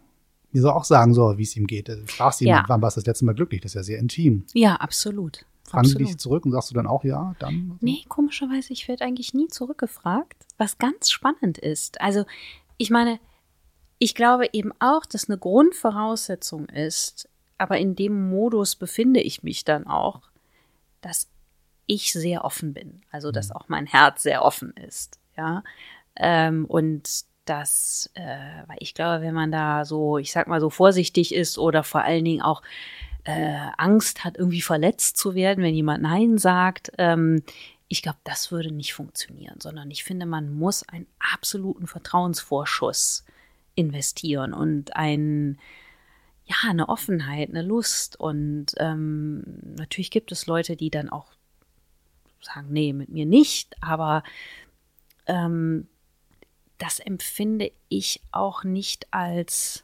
[0.54, 1.90] mir soll auch sagen soll, wie es ihm geht.
[1.90, 2.64] Du fragst ihn, ja.
[2.68, 3.62] wann warst du das letzte Mal glücklich?
[3.62, 4.46] Das ist ja sehr intim.
[4.54, 5.46] Ja, absolut.
[5.74, 6.08] Fragen absolut.
[6.08, 7.78] dich zurück und sagst du dann auch ja, dann?
[7.82, 12.00] Nee, komischerweise, ich werde eigentlich nie zurückgefragt, was ganz spannend ist.
[12.00, 12.26] Also,
[12.78, 13.20] ich meine,
[13.98, 19.66] ich glaube eben auch, dass eine Grundvoraussetzung ist, aber in dem Modus befinde ich mich
[19.66, 20.22] dann auch,
[21.02, 21.28] dass
[21.88, 23.02] ich sehr offen bin.
[23.12, 23.56] Also, dass mhm.
[23.56, 25.20] auch mein Herz sehr offen ist.
[25.36, 25.64] Ja.
[26.16, 30.70] Ähm, und dass, äh, weil ich glaube, wenn man da so, ich sag mal so
[30.70, 32.62] vorsichtig ist oder vor allen Dingen auch
[33.26, 37.44] äh, Angst hat, irgendwie verletzt zu werden, wenn jemand Nein sagt, ähm,
[37.88, 43.24] ich glaube, das würde nicht funktionieren, sondern ich finde, man muss einen absoluten Vertrauensvorschuss
[43.76, 45.60] investieren und ein,
[46.46, 48.20] ja, eine Offenheit, eine Lust.
[48.20, 49.44] Und ähm,
[49.78, 51.28] natürlich gibt es Leute, die dann auch
[52.42, 54.24] sagen, nee, mit mir nicht, aber
[55.28, 55.88] ähm,
[56.78, 59.84] das empfinde ich auch nicht als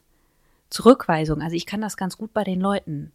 [0.68, 1.40] Zurückweisung.
[1.42, 3.12] Also ich kann das ganz gut bei den Leuten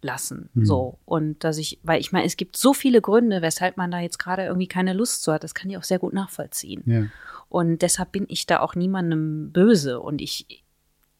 [0.00, 0.48] lassen.
[0.54, 0.64] Mhm.
[0.64, 0.98] So.
[1.04, 4.18] Und dass ich, weil ich meine, es gibt so viele Gründe, weshalb man da jetzt
[4.18, 5.44] gerade irgendwie keine Lust zu hat.
[5.44, 6.82] Das kann ich auch sehr gut nachvollziehen.
[6.86, 7.06] Ja.
[7.48, 10.00] Und deshalb bin ich da auch niemandem böse.
[10.00, 10.64] Und ich,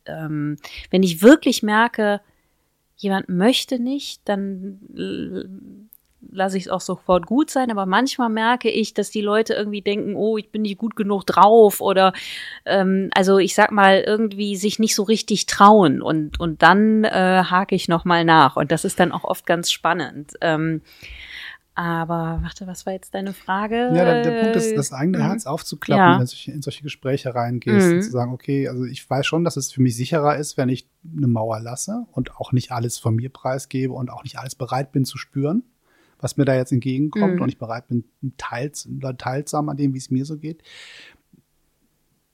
[0.06, 0.56] ähm,
[0.90, 2.20] wenn ich wirklich merke,
[2.96, 5.87] jemand möchte nicht, dann
[6.30, 9.82] lasse ich es auch sofort gut sein, aber manchmal merke ich, dass die Leute irgendwie
[9.82, 12.12] denken, oh, ich bin nicht gut genug drauf oder
[12.64, 17.44] ähm, also ich sag mal irgendwie sich nicht so richtig trauen und und dann äh,
[17.44, 20.32] hake ich noch mal nach und das ist dann auch oft ganz spannend.
[20.40, 20.82] Ähm,
[21.74, 23.76] aber warte, was war jetzt deine Frage?
[23.76, 25.22] Ja, der, der Punkt ist, das eigene mhm.
[25.22, 26.18] Herz aufzuklappen, ja.
[26.18, 27.92] wenn du in solche Gespräche reingehst mhm.
[27.94, 30.68] und zu sagen, okay, also ich weiß schon, dass es für mich sicherer ist, wenn
[30.68, 34.56] ich eine Mauer lasse und auch nicht alles von mir preisgebe und auch nicht alles
[34.56, 35.62] bereit bin zu spüren
[36.20, 37.42] was mir da jetzt entgegenkommt mhm.
[37.42, 38.04] und ich bereit bin,
[38.36, 38.88] teils,
[39.18, 40.62] teilsam an dem, wie es mir so geht.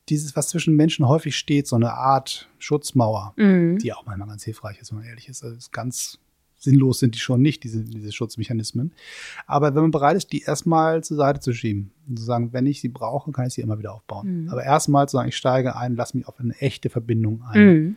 [0.09, 3.79] Dieses, was zwischen Menschen häufig steht, so eine Art Schutzmauer, mhm.
[3.79, 5.43] die auch manchmal ganz hilfreich ist, wenn man ehrlich ist.
[5.43, 6.19] Also ist ganz
[6.65, 8.93] sinnlos sind die schon nicht, diese, diese Schutzmechanismen.
[9.47, 12.67] Aber wenn man bereit ist, die erstmal zur Seite zu schieben und zu sagen, wenn
[12.67, 14.45] ich sie brauche, kann ich sie immer wieder aufbauen.
[14.45, 14.49] Mhm.
[14.49, 17.67] Aber erstmal zu sagen, ich steige ein, lass mich auf eine echte Verbindung ein.
[17.67, 17.97] Mhm.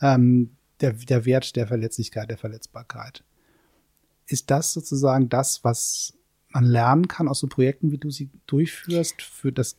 [0.00, 3.24] Ähm, der, der Wert der Verletzlichkeit, der Verletzbarkeit
[4.32, 6.14] ist das sozusagen das, was
[6.48, 9.76] man lernen kann aus so Projekten, wie du sie durchführst, für das,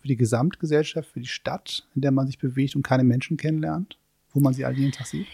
[0.00, 3.98] für die Gesamtgesellschaft, für die Stadt, in der man sich bewegt und keine Menschen kennenlernt,
[4.32, 5.26] wo man sie all jeden Tag sieht?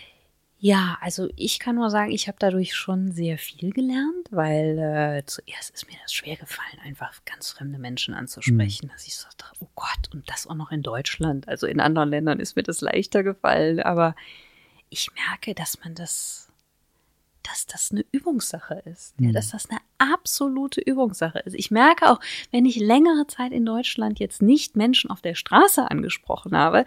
[0.63, 5.25] Ja, also ich kann nur sagen, ich habe dadurch schon sehr viel gelernt, weil äh,
[5.25, 8.93] zuerst ist mir das schwer gefallen, einfach ganz fremde Menschen anzusprechen, mhm.
[8.93, 11.49] dass ich so dachte, oh Gott, und das auch noch in Deutschland.
[11.49, 14.15] Also in anderen Ländern ist mir das leichter gefallen, aber
[14.91, 16.50] ich merke, dass man das
[17.51, 19.15] dass das eine Übungssache ist.
[19.19, 19.33] Ja, mhm.
[19.33, 21.55] dass das eine absolute Übungssache ist.
[21.55, 22.21] Ich merke auch,
[22.53, 26.85] wenn ich längere Zeit in Deutschland jetzt nicht Menschen auf der Straße angesprochen habe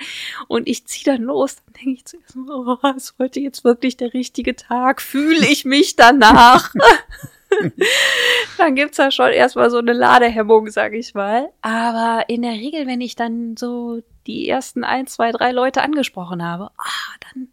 [0.48, 4.14] und ich ziehe dann los, dann denke ich zuerst, oh, ist heute jetzt wirklich der
[4.14, 5.02] richtige Tag?
[5.02, 6.74] Fühle ich mich danach?
[8.58, 11.50] dann gibt's da schon erstmal so eine Ladehemmung, sag ich mal.
[11.62, 16.44] Aber in der Regel, wenn ich dann so die ersten ein, zwei, drei Leute angesprochen
[16.44, 17.50] habe, ah, dann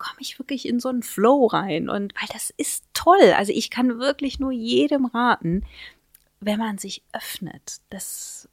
[0.00, 1.88] komme ich wirklich in so einen Flow rein.
[1.88, 3.34] Und weil das ist toll.
[3.36, 5.64] Also ich kann wirklich nur jedem raten,
[6.40, 8.48] wenn man sich öffnet, das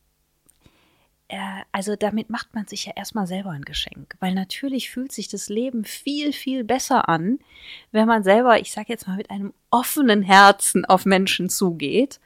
[1.30, 5.28] äh, also damit macht man sich ja erstmal selber ein Geschenk, weil natürlich fühlt sich
[5.28, 7.40] das Leben viel, viel besser an,
[7.92, 12.20] wenn man selber, ich sage jetzt mal, mit einem offenen Herzen auf Menschen zugeht,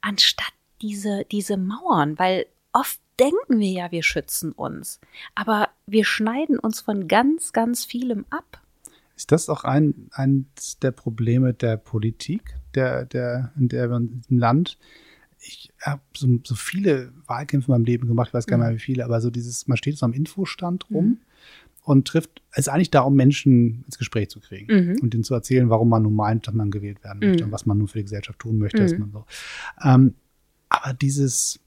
[0.00, 0.52] anstatt
[0.82, 5.00] diese, diese Mauern, weil oft denken wir ja, wir schützen uns,
[5.34, 8.60] aber wir schneiden uns von ganz, ganz vielem ab.
[9.16, 14.78] Ist das auch ein, eines der Probleme der Politik, der, der, in der im Land?
[15.38, 18.70] Ich habe so, so viele Wahlkämpfe in meinem Leben gemacht, ich weiß gar nicht mhm.
[18.70, 21.18] mehr wie viele, aber so dieses, man steht so am Infostand rum mhm.
[21.82, 24.98] und trifft, es ist eigentlich da, um Menschen ins Gespräch zu kriegen mhm.
[25.00, 27.48] und ihnen zu erzählen, warum man nun meint, dass man gewählt werden möchte mhm.
[27.48, 29.00] und was man nun für die Gesellschaft tun möchte, mhm.
[29.00, 29.26] man so.
[29.84, 30.14] Ähm,
[30.70, 31.60] aber dieses,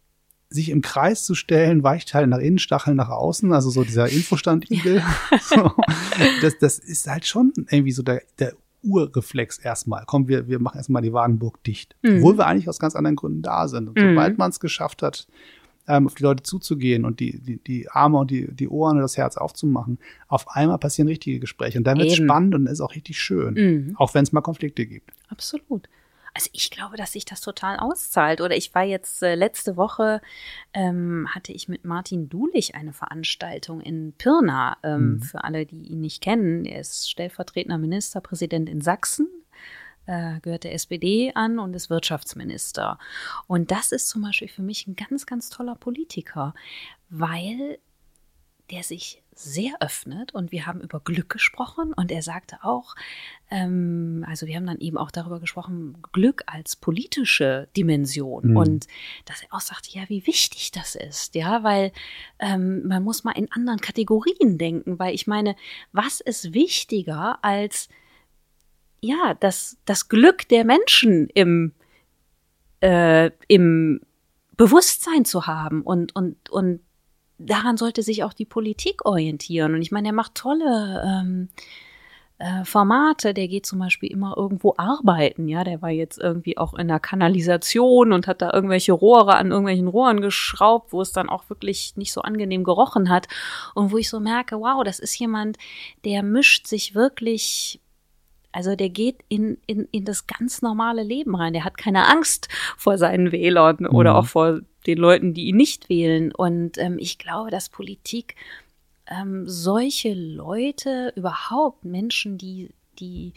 [0.50, 5.04] sich im Kreis zu stellen, Weichteile nach innen, Stacheln nach außen, also so dieser Infostand-Igel.
[5.42, 5.72] so,
[6.42, 10.04] das, das ist halt schon irgendwie so der, der Urreflex erstmal.
[10.06, 11.96] Komm, wir, wir machen erstmal die Wagenburg dicht.
[12.02, 12.18] Mhm.
[12.18, 13.90] Obwohl wir eigentlich aus ganz anderen Gründen da sind.
[13.90, 14.10] Und mhm.
[14.10, 15.28] sobald man es geschafft hat,
[15.88, 19.02] ähm, auf die Leute zuzugehen und die, die, die Arme und die, die Ohren und
[19.02, 20.00] das Herz aufzumachen.
[20.28, 23.54] Auf einmal passieren richtige Gespräche und dann wird es spannend und ist auch richtig schön,
[23.54, 23.96] mhm.
[23.98, 25.12] auch wenn es mal Konflikte gibt.
[25.30, 25.88] Absolut.
[26.38, 28.42] Also ich glaube, dass sich das total auszahlt.
[28.42, 30.22] Oder ich war jetzt äh, letzte Woche,
[30.72, 34.78] ähm, hatte ich mit Martin Dulich eine Veranstaltung in Pirna.
[34.84, 35.22] Ähm, mhm.
[35.24, 39.28] Für alle, die ihn nicht kennen, er ist stellvertretender Ministerpräsident in Sachsen
[40.06, 43.00] äh, gehört der SPD an und ist Wirtschaftsminister.
[43.48, 46.54] Und das ist zum Beispiel für mich ein ganz, ganz toller Politiker,
[47.10, 47.80] weil
[48.72, 52.96] der sich sehr öffnet und wir haben über Glück gesprochen und er sagte auch,
[53.52, 58.58] ähm, also wir haben dann eben auch darüber gesprochen, Glück als politische Dimension mhm.
[58.58, 58.88] und
[59.26, 61.92] dass er auch sagte, ja, wie wichtig das ist, ja, weil
[62.40, 65.56] ähm, man muss mal in anderen Kategorien denken, weil ich meine,
[65.92, 67.90] was ist wichtiger als
[69.02, 71.74] ja, das, das Glück der Menschen im,
[72.82, 74.02] äh, im
[74.56, 76.82] Bewusstsein zu haben und, und, und
[77.38, 79.74] daran sollte sich auch die Politik orientieren.
[79.74, 81.50] Und ich meine, er macht tolle ähm,
[82.40, 83.34] äh, Formate.
[83.34, 85.48] Der geht zum Beispiel immer irgendwo arbeiten.
[85.48, 89.52] Ja, der war jetzt irgendwie auch in der Kanalisation und hat da irgendwelche Rohre an
[89.52, 93.28] irgendwelchen Rohren geschraubt, wo es dann auch wirklich nicht so angenehm gerochen hat.
[93.76, 95.58] Und wo ich so merke, wow, das ist jemand,
[96.06, 97.82] der mischt sich wirklich
[98.54, 101.54] also der geht in, in, in das ganz normale Leben rein.
[101.54, 103.96] Der hat keine Angst vor seinen Wählern mhm.
[103.96, 106.34] oder auch vor den Leuten, die ihn nicht wählen.
[106.34, 108.36] Und ähm, ich glaube, dass Politik
[109.08, 113.34] ähm, solche Leute überhaupt, Menschen, die, die,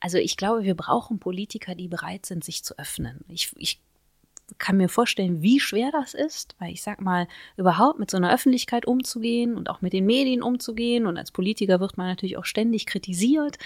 [0.00, 3.24] also ich glaube, wir brauchen Politiker, die bereit sind, sich zu öffnen.
[3.28, 3.80] Ich, ich
[4.56, 8.32] kann mir vorstellen, wie schwer das ist, weil ich sag mal, überhaupt mit so einer
[8.32, 11.06] Öffentlichkeit umzugehen und auch mit den Medien umzugehen.
[11.06, 13.58] Und als Politiker wird man natürlich auch ständig kritisiert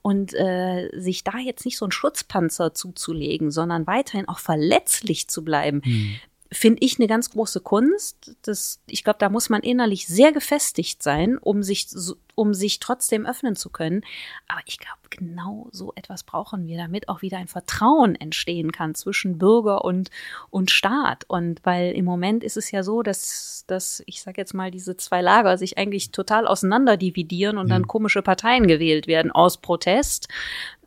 [0.00, 5.44] und äh, sich da jetzt nicht so einen Schutzpanzer zuzulegen, sondern weiterhin auch verletzlich zu
[5.44, 5.82] bleiben.
[5.84, 6.16] Mhm
[6.52, 8.36] finde ich eine ganz große Kunst.
[8.42, 11.86] Das, ich glaube, da muss man innerlich sehr gefestigt sein, um sich,
[12.34, 14.02] um sich trotzdem öffnen zu können.
[14.48, 18.96] Aber ich glaube, genau so etwas brauchen wir, damit auch wieder ein Vertrauen entstehen kann
[18.96, 20.10] zwischen Bürger und,
[20.50, 21.24] und Staat.
[21.28, 24.96] Und weil im Moment ist es ja so, dass, dass ich sage jetzt mal, diese
[24.96, 27.74] zwei Lager sich eigentlich total auseinander dividieren und ja.
[27.74, 30.28] dann komische Parteien gewählt werden aus Protest.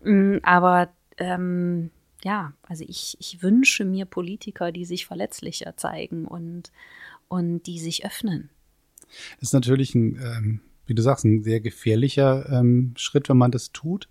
[0.04, 1.90] Mm, aber ähm,
[2.24, 6.72] ja, also ich, ich wünsche mir Politiker, die sich verletzlicher zeigen und,
[7.28, 8.50] und die sich öffnen.
[9.40, 13.52] Das ist natürlich ein, ähm, wie du sagst, ein sehr gefährlicher ähm, Schritt, wenn man
[13.52, 14.10] das tut.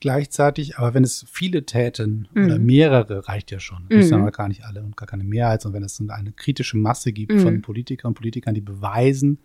[0.00, 2.44] Gleichzeitig, aber wenn es viele täten mhm.
[2.44, 3.86] oder mehrere, reicht ja schon.
[3.90, 4.14] Das mhm.
[4.14, 7.32] aber gar nicht alle und gar keine Mehrheit, sondern wenn es eine kritische Masse gibt
[7.32, 7.40] mhm.
[7.40, 9.40] von Politikern und Politikern, die beweisen,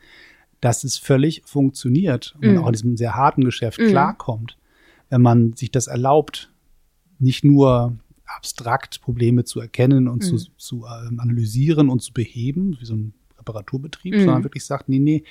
[0.61, 2.57] dass es völlig funktioniert und mhm.
[2.59, 3.89] auch in diesem sehr harten Geschäft mhm.
[3.89, 4.57] klarkommt,
[5.09, 6.53] wenn man sich das erlaubt,
[7.20, 10.38] nicht nur abstrakt Probleme zu erkennen und mhm.
[10.38, 14.20] zu, zu äh, analysieren und zu beheben, wie so ein Reparaturbetrieb, mhm.
[14.20, 15.24] sondern wirklich sagt, nee, nee,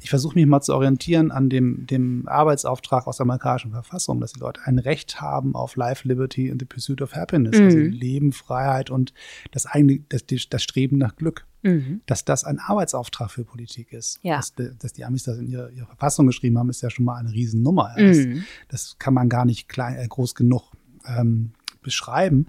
[0.00, 4.32] ich versuche mich mal zu orientieren an dem, dem Arbeitsauftrag aus der amerikanischen Verfassung, dass
[4.32, 7.84] die Leute ein Recht haben auf Life, Liberty and the Pursuit of Happiness, also mhm.
[7.84, 9.14] also Leben, Freiheit und
[9.52, 11.46] das eigene, das, das Streben nach Glück.
[11.62, 12.02] Mhm.
[12.04, 14.18] Dass das ein Arbeitsauftrag für Politik ist.
[14.20, 14.36] Ja.
[14.36, 17.16] Dass, dass die Amis das in ihrer, ihrer Verfassung geschrieben haben, ist ja schon mal
[17.16, 17.94] eine Riesennummer.
[17.96, 18.44] Das, mhm.
[18.68, 20.72] das kann man gar nicht klein, äh, groß genug
[21.06, 21.52] ähm,
[21.82, 22.48] beschreiben.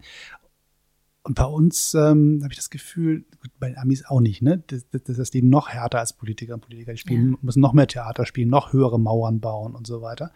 [1.24, 3.26] Und bei uns ähm, habe ich das Gefühl,
[3.60, 4.64] bei den Amis auch nicht, ne?
[4.68, 6.92] Das, das, das ist eben noch härter als Politiker und Politiker.
[6.92, 7.38] Die spielen, ja.
[7.42, 10.32] müssen noch mehr Theater spielen, noch höhere Mauern bauen und so weiter.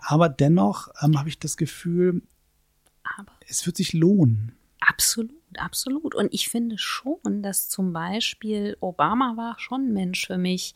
[0.00, 2.22] Aber dennoch ähm, habe ich das Gefühl,
[3.18, 4.52] Aber es wird sich lohnen.
[4.80, 6.14] Absolut, absolut.
[6.14, 10.74] Und ich finde schon, dass zum Beispiel Obama war schon ein Mensch für mich,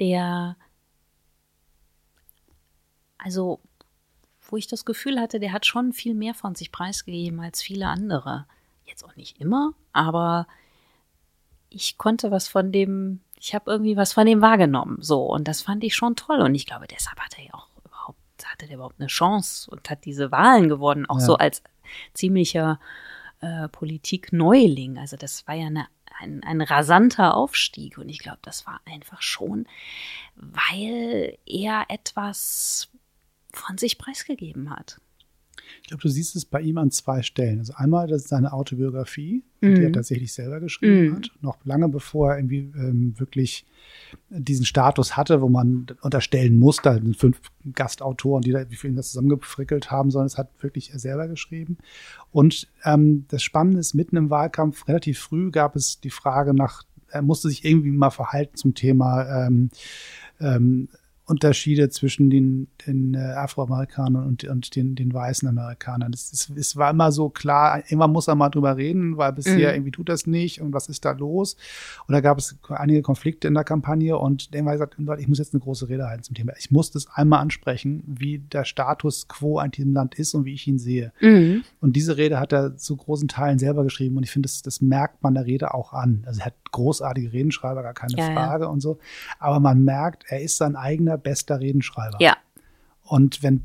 [0.00, 0.56] der
[3.18, 3.60] also
[4.50, 7.86] wo ich das Gefühl hatte, der hat schon viel mehr von sich preisgegeben als viele
[7.86, 8.46] andere.
[8.84, 10.46] Jetzt auch nicht immer, aber
[11.68, 15.62] ich konnte was von dem, ich habe irgendwie was von dem wahrgenommen, so und das
[15.62, 18.76] fand ich schon toll und ich glaube, deshalb hat er ja auch überhaupt hatte der
[18.76, 21.24] überhaupt eine Chance und hat diese Wahlen gewonnen, auch ja.
[21.24, 21.62] so als
[22.14, 22.80] ziemlicher
[23.40, 24.98] äh, Politikneuling.
[24.98, 25.86] Also das war ja eine,
[26.18, 29.66] ein, ein rasanter Aufstieg und ich glaube, das war einfach schon,
[30.36, 32.90] weil er etwas
[33.52, 35.00] von sich preisgegeben hat.
[35.82, 37.58] Ich glaube, du siehst es bei ihm an zwei Stellen.
[37.58, 39.74] Also einmal, das ist seine Autobiografie, mhm.
[39.74, 41.16] die er tatsächlich selber geschrieben mhm.
[41.16, 43.66] hat, noch lange bevor er irgendwie ähm, wirklich
[44.30, 47.40] diesen Status hatte, wo man unterstellen muss, da sind fünf
[47.74, 51.78] Gastautoren, die da, wie viel das zusammengefrickelt haben, sondern es hat wirklich er selber geschrieben.
[52.30, 56.84] Und ähm, das Spannende ist, mitten im Wahlkampf, relativ früh, gab es die Frage nach,
[57.08, 59.70] er musste sich irgendwie mal verhalten zum Thema ähm,
[60.40, 60.88] ähm,
[61.30, 66.12] Unterschiede zwischen den, den äh, Afroamerikanern und, und den, den weißen Amerikanern.
[66.12, 69.74] Es, war immer so klar, irgendwann muss er mal drüber reden, weil bisher mhm.
[69.74, 71.56] irgendwie tut das nicht und was ist da los?
[72.06, 75.54] Und da gab es einige Konflikte in der Kampagne und irgendwann gesagt, ich muss jetzt
[75.54, 76.52] eine große Rede halten zum Thema.
[76.58, 80.54] Ich muss das einmal ansprechen, wie der Status quo in diesem Land ist und wie
[80.54, 81.12] ich ihn sehe.
[81.20, 81.62] Mhm.
[81.80, 84.80] Und diese Rede hat er zu großen Teilen selber geschrieben und ich finde, das, das
[84.80, 86.24] merkt man der Rede auch an.
[86.26, 88.70] Also er hat großartige Redenschreiber, gar keine ja, Frage ja.
[88.70, 88.98] und so.
[89.38, 92.18] Aber man merkt, er ist sein eigener bester Redenschreiber.
[92.20, 92.36] Ja.
[93.02, 93.62] Und wenn,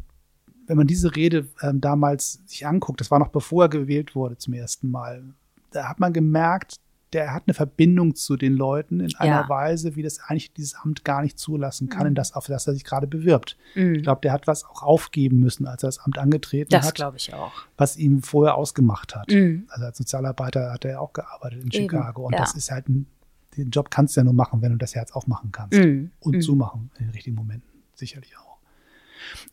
[0.68, 4.38] wenn man diese Rede ähm, damals sich anguckt, das war noch bevor er gewählt wurde
[4.38, 5.24] zum ersten Mal,
[5.72, 6.80] da hat man gemerkt,
[7.16, 9.50] der hat eine Verbindung zu den Leuten in einer ja.
[9.50, 12.08] Weise, wie das eigentlich dieses Amt gar nicht zulassen kann, mhm.
[12.08, 13.56] in das, auf das er sich gerade bewirbt.
[13.74, 13.96] Mhm.
[13.96, 16.92] Ich glaube, der hat was auch aufgeben müssen, als er das Amt angetreten das hat.
[16.92, 17.54] Das glaube ich auch.
[17.78, 19.32] Was ihm vorher ausgemacht hat.
[19.32, 19.66] Mhm.
[19.70, 21.90] Also als Sozialarbeiter hat er ja auch gearbeitet in Eben.
[21.90, 22.26] Chicago.
[22.26, 22.40] Und ja.
[22.40, 23.08] das ist halt ein,
[23.56, 25.78] den Job kannst du ja nur machen, wenn du das Herz aufmachen kannst.
[25.78, 26.12] Mhm.
[26.20, 26.42] Und mhm.
[26.42, 27.70] zumachen in den richtigen Momenten.
[27.94, 28.58] Sicherlich auch.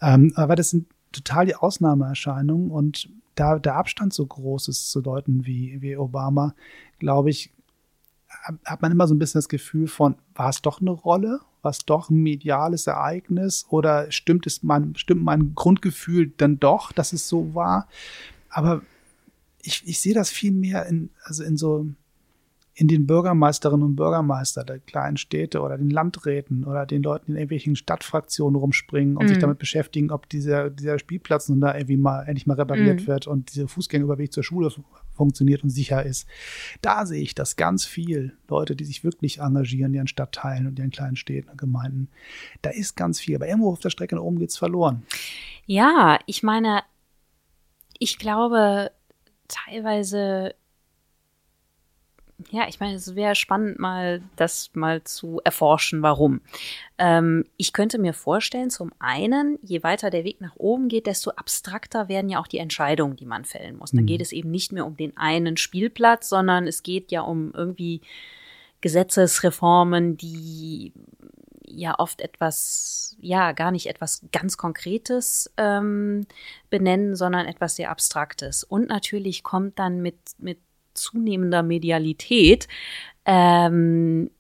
[0.00, 5.00] Ähm, aber das sind total die Ausnahmeerscheinungen und da der Abstand so groß ist zu
[5.00, 6.54] Leuten wie, wie Obama,
[6.98, 7.50] glaube ich,
[8.64, 11.40] hat man immer so ein bisschen das Gefühl von, war es doch eine Rolle?
[11.60, 13.66] War es doch ein mediales Ereignis?
[13.68, 17.88] Oder stimmt es mein, stimmt mein Grundgefühl dann doch, dass es so war?
[18.48, 18.82] Aber
[19.62, 21.86] ich, ich sehe das viel mehr in, also in so,
[22.74, 27.32] in den Bürgermeisterinnen und Bürgermeister der kleinen Städte oder den Landräten oder den Leuten, die
[27.32, 29.28] in irgendwelchen Stadtfraktionen rumspringen und mhm.
[29.28, 33.06] sich damit beschäftigen, ob dieser, dieser Spielplatz nun da irgendwie mal endlich mal repariert mhm.
[33.06, 34.70] wird und dieser Fußgängerüberweg zur Schule
[35.14, 36.26] funktioniert und sicher ist.
[36.80, 38.36] Da sehe ich das ganz viel.
[38.48, 42.08] Leute, die sich wirklich engagieren ihren Stadtteilen und ihren kleinen Städten und Gemeinden.
[42.62, 43.36] Da ist ganz viel.
[43.36, 45.02] Aber irgendwo auf der Strecke nach oben geht's verloren.
[45.66, 46.82] Ja, ich meine,
[47.98, 48.90] ich glaube,
[49.48, 50.54] teilweise
[52.52, 56.42] ja, ich meine, es wäre spannend, mal das mal zu erforschen, warum.
[56.98, 61.30] Ähm, ich könnte mir vorstellen, zum einen, je weiter der Weg nach oben geht, desto
[61.30, 63.92] abstrakter werden ja auch die Entscheidungen, die man fällen muss.
[63.92, 64.06] Dann mhm.
[64.06, 68.02] geht es eben nicht mehr um den einen Spielplatz, sondern es geht ja um irgendwie
[68.82, 70.92] Gesetzesreformen, die
[71.66, 76.26] ja oft etwas, ja, gar nicht etwas ganz Konkretes ähm,
[76.68, 78.62] benennen, sondern etwas sehr Abstraktes.
[78.62, 80.58] Und natürlich kommt dann mit, mit
[80.94, 82.68] zunehmender Medialität
[83.24, 84.30] ähm,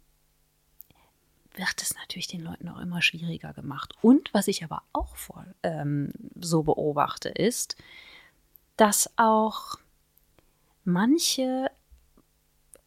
[1.54, 3.94] wird es natürlich den Leuten auch immer schwieriger gemacht.
[4.00, 7.76] Und was ich aber auch voll, ähm, so beobachte, ist,
[8.76, 9.76] dass auch
[10.84, 11.70] manche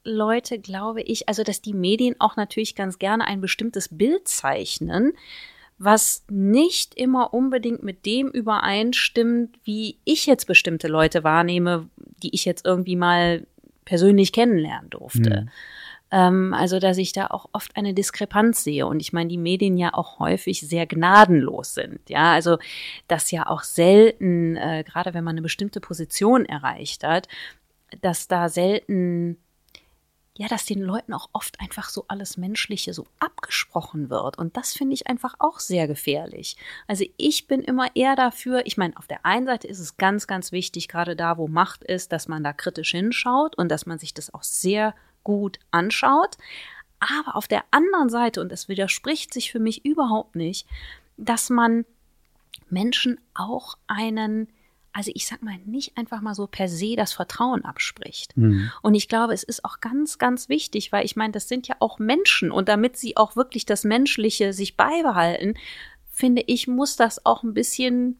[0.03, 5.13] Leute, glaube ich, also dass die Medien auch natürlich ganz gerne ein bestimmtes Bild zeichnen,
[5.77, 11.89] was nicht immer unbedingt mit dem übereinstimmt, wie ich jetzt bestimmte Leute wahrnehme,
[12.23, 13.45] die ich jetzt irgendwie mal
[13.85, 15.41] persönlich kennenlernen durfte.
[15.41, 15.49] Mhm.
[16.11, 18.85] Ähm, also, dass ich da auch oft eine Diskrepanz sehe.
[18.85, 21.99] Und ich meine, die Medien ja auch häufig sehr gnadenlos sind.
[22.09, 22.57] Ja, also,
[23.07, 27.27] dass ja auch selten, äh, gerade wenn man eine bestimmte Position erreicht hat,
[28.01, 29.37] dass da selten
[30.37, 34.37] ja, dass den Leuten auch oft einfach so alles Menschliche so abgesprochen wird.
[34.37, 36.57] Und das finde ich einfach auch sehr gefährlich.
[36.87, 40.27] Also ich bin immer eher dafür, ich meine, auf der einen Seite ist es ganz,
[40.27, 43.97] ganz wichtig, gerade da, wo Macht ist, dass man da kritisch hinschaut und dass man
[43.97, 46.37] sich das auch sehr gut anschaut.
[46.99, 50.67] Aber auf der anderen Seite, und das widerspricht sich für mich überhaupt nicht,
[51.15, 51.85] dass man
[52.69, 54.49] Menschen auch einen
[54.95, 58.35] also ich sag mal, nicht einfach mal so per se das Vertrauen abspricht.
[58.37, 58.71] Mhm.
[58.81, 61.75] Und ich glaube, es ist auch ganz, ganz wichtig, weil ich meine, das sind ja
[61.79, 65.55] auch Menschen und damit sie auch wirklich das Menschliche sich beibehalten,
[66.09, 68.17] finde ich, muss das auch ein bisschen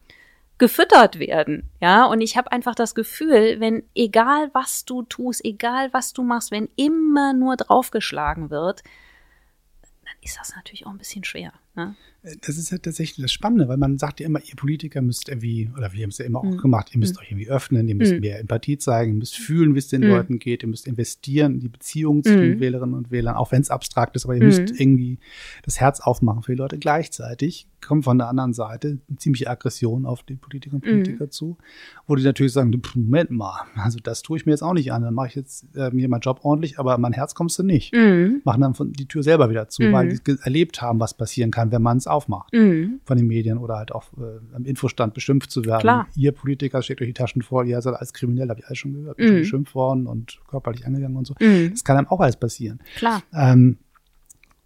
[0.57, 1.69] gefüttert werden.
[1.79, 6.23] Ja, und ich habe einfach das Gefühl, wenn egal was du tust, egal was du
[6.23, 8.83] machst, wenn immer nur draufgeschlagen wird,
[10.03, 11.53] dann ist das natürlich auch ein bisschen schwer.
[11.75, 11.95] Ne?
[12.41, 15.69] Das ist ja tatsächlich das Spannende, weil man sagt ja immer, ihr Politiker müsst irgendwie,
[15.77, 16.57] oder wir haben es ja immer auch mhm.
[16.57, 17.19] gemacht, ihr müsst mhm.
[17.21, 18.19] euch irgendwie öffnen, ihr müsst mhm.
[18.21, 20.07] mehr Empathie zeigen, ihr müsst fühlen, wie es den mhm.
[20.07, 22.59] Leuten geht, ihr müsst investieren in die Beziehung zu den mhm.
[22.59, 24.75] Wählerinnen und Wählern, auch wenn es abstrakt ist, aber ihr müsst mhm.
[24.77, 25.17] irgendwie
[25.63, 26.79] das Herz aufmachen für die Leute.
[26.79, 31.57] Gleichzeitig kommt von der anderen Seite eine ziemliche Aggression auf die Politiker und Politiker zu,
[32.07, 35.03] wo die natürlich sagen, Moment mal, also das tue ich mir jetzt auch nicht an,
[35.03, 37.93] dann mache ich jetzt äh, mir meinen Job ordentlich, aber mein Herz kommst du nicht.
[38.43, 41.71] Machen dann von, die Tür selber wieder zu, weil die erlebt haben, was passieren kann,
[41.71, 42.99] wenn man es aufmacht mhm.
[43.03, 45.81] von den Medien oder halt auch äh, am Infostand beschimpft zu werden.
[45.81, 46.07] Klar.
[46.15, 48.93] Ihr Politiker steckt euch die Taschen voll, ihr seid als kriminell, habe ich alles schon
[48.93, 49.27] gehört, mhm.
[49.27, 51.35] schon geschimpft worden und körperlich angegangen und so.
[51.39, 51.71] Mhm.
[51.71, 52.79] Das kann einem auch alles passieren.
[52.95, 53.23] Klar.
[53.33, 53.77] Ähm,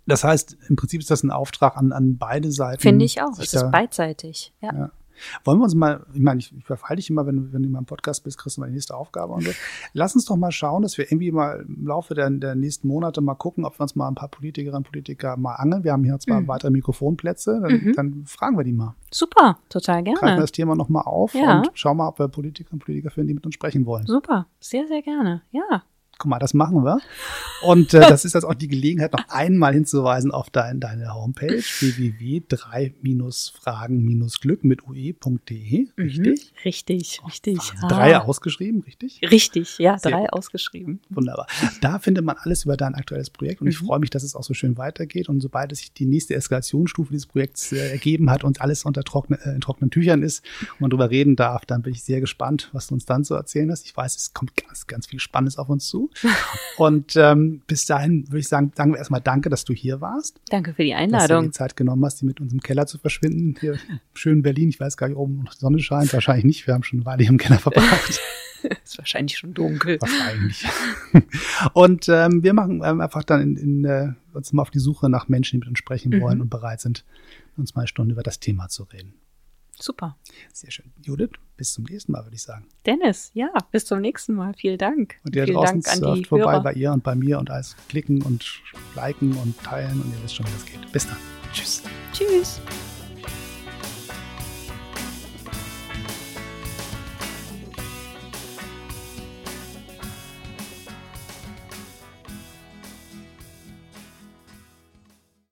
[0.09, 2.81] das heißt, im Prinzip ist das ein Auftrag an, an beide Seiten.
[2.81, 3.37] Finde ich auch.
[3.39, 4.53] Es ist beidseitig.
[4.61, 4.73] Ja.
[4.73, 4.91] ja.
[5.43, 7.67] Wollen wir uns mal, ich meine, ich, ich verfall dich immer, wenn du, wenn du
[7.67, 9.51] mal im Podcast bist, kriegst du mal die nächste Aufgabe und so.
[9.93, 13.19] Lass uns doch mal schauen, dass wir irgendwie mal im Laufe der, der nächsten Monate
[13.19, 15.83] mal gucken, ob wir uns mal ein paar Politikerinnen und Politiker mal angeln.
[15.83, 16.47] Wir haben hier zwar Mhm.
[16.47, 17.93] weitere Mikrofonplätze, dann, Mhm.
[17.97, 18.95] dann fragen wir die mal.
[19.11, 20.41] Super, total Greifen wir gerne.
[20.41, 21.57] das Thema nochmal auf Ja.
[21.57, 24.05] und schauen mal, ob wir Politikerinnen und Politiker finden, die mit uns sprechen wollen.
[24.05, 25.41] Super, sehr, sehr gerne.
[25.51, 25.83] Ja.
[26.19, 26.99] Guck mal, das machen wir.
[27.63, 31.61] Und äh, das ist jetzt auch die Gelegenheit, noch einmal hinzuweisen auf dein, deine Homepage
[33.29, 35.87] www.3-fragen-glück mit ue.de.
[35.97, 36.51] Richtig?
[36.51, 36.59] Mhm.
[36.65, 37.57] Richtig, richtig.
[37.57, 37.89] Wahnsinn.
[37.89, 38.19] Drei Ah.
[38.21, 39.21] ausgeschrieben, richtig?
[39.31, 40.33] Richtig, ja, Sehr drei gut.
[40.33, 40.99] ausgeschrieben.
[41.09, 41.47] Wunderbar.
[41.81, 43.85] Da findet man alles über dein aktuelles Projekt und ich Mhm.
[43.87, 45.29] freue mich, dass es auch so schön weitergeht.
[45.29, 49.03] Und sobald es sich die nächste Eskalationsstufe dieses Projekts äh, ergeben hat und alles unter
[49.03, 50.43] trockene, äh, in trockenen Tüchern ist
[50.73, 53.35] und man drüber reden darf, dann bin ich sehr gespannt, was du uns dann zu
[53.35, 53.85] erzählen hast.
[53.85, 56.08] Ich weiß, es kommt ganz, ganz viel Spannendes auf uns zu.
[56.77, 60.39] und ähm, bis dahin würde ich sagen, sagen wir erstmal Danke, dass du hier warst,
[60.49, 61.43] Danke für die dass du dir Einladung.
[61.45, 63.55] die Zeit genommen hast, die mit uns im Keller zu verschwinden.
[63.59, 63.77] Hier
[64.13, 64.69] schön in Berlin.
[64.69, 66.13] Ich weiß gar nicht, oben noch die Sonne scheint.
[66.13, 66.67] Wahrscheinlich nicht.
[66.67, 68.19] Wir haben schon eine Weile hier im Keller verbracht.
[68.83, 69.97] Ist wahrscheinlich schon dunkel.
[70.01, 70.65] Wahrscheinlich.
[71.73, 75.09] Und ähm, wir machen ähm, einfach dann in, in, äh, uns mal auf die Suche
[75.09, 76.21] nach Menschen, die mit uns sprechen Mhm.
[76.21, 77.05] wollen und bereit sind,
[77.55, 79.13] uns mal eine Stunde über das Thema zu reden.
[79.81, 80.17] Super.
[80.53, 80.91] Sehr schön.
[81.01, 82.67] Judith, bis zum nächsten Mal, würde ich sagen.
[82.85, 84.53] Dennis, ja, bis zum nächsten Mal.
[84.53, 85.15] Vielen Dank.
[85.23, 86.63] Und ihr Vielen draußen Dank an die surft vorbei Hörer.
[86.63, 88.61] bei ihr und bei mir und alles klicken und
[88.95, 90.91] liken und teilen und ihr wisst schon, wie das geht.
[90.91, 91.17] Bis dann.
[91.53, 91.83] Tschüss.
[92.13, 92.61] Tschüss.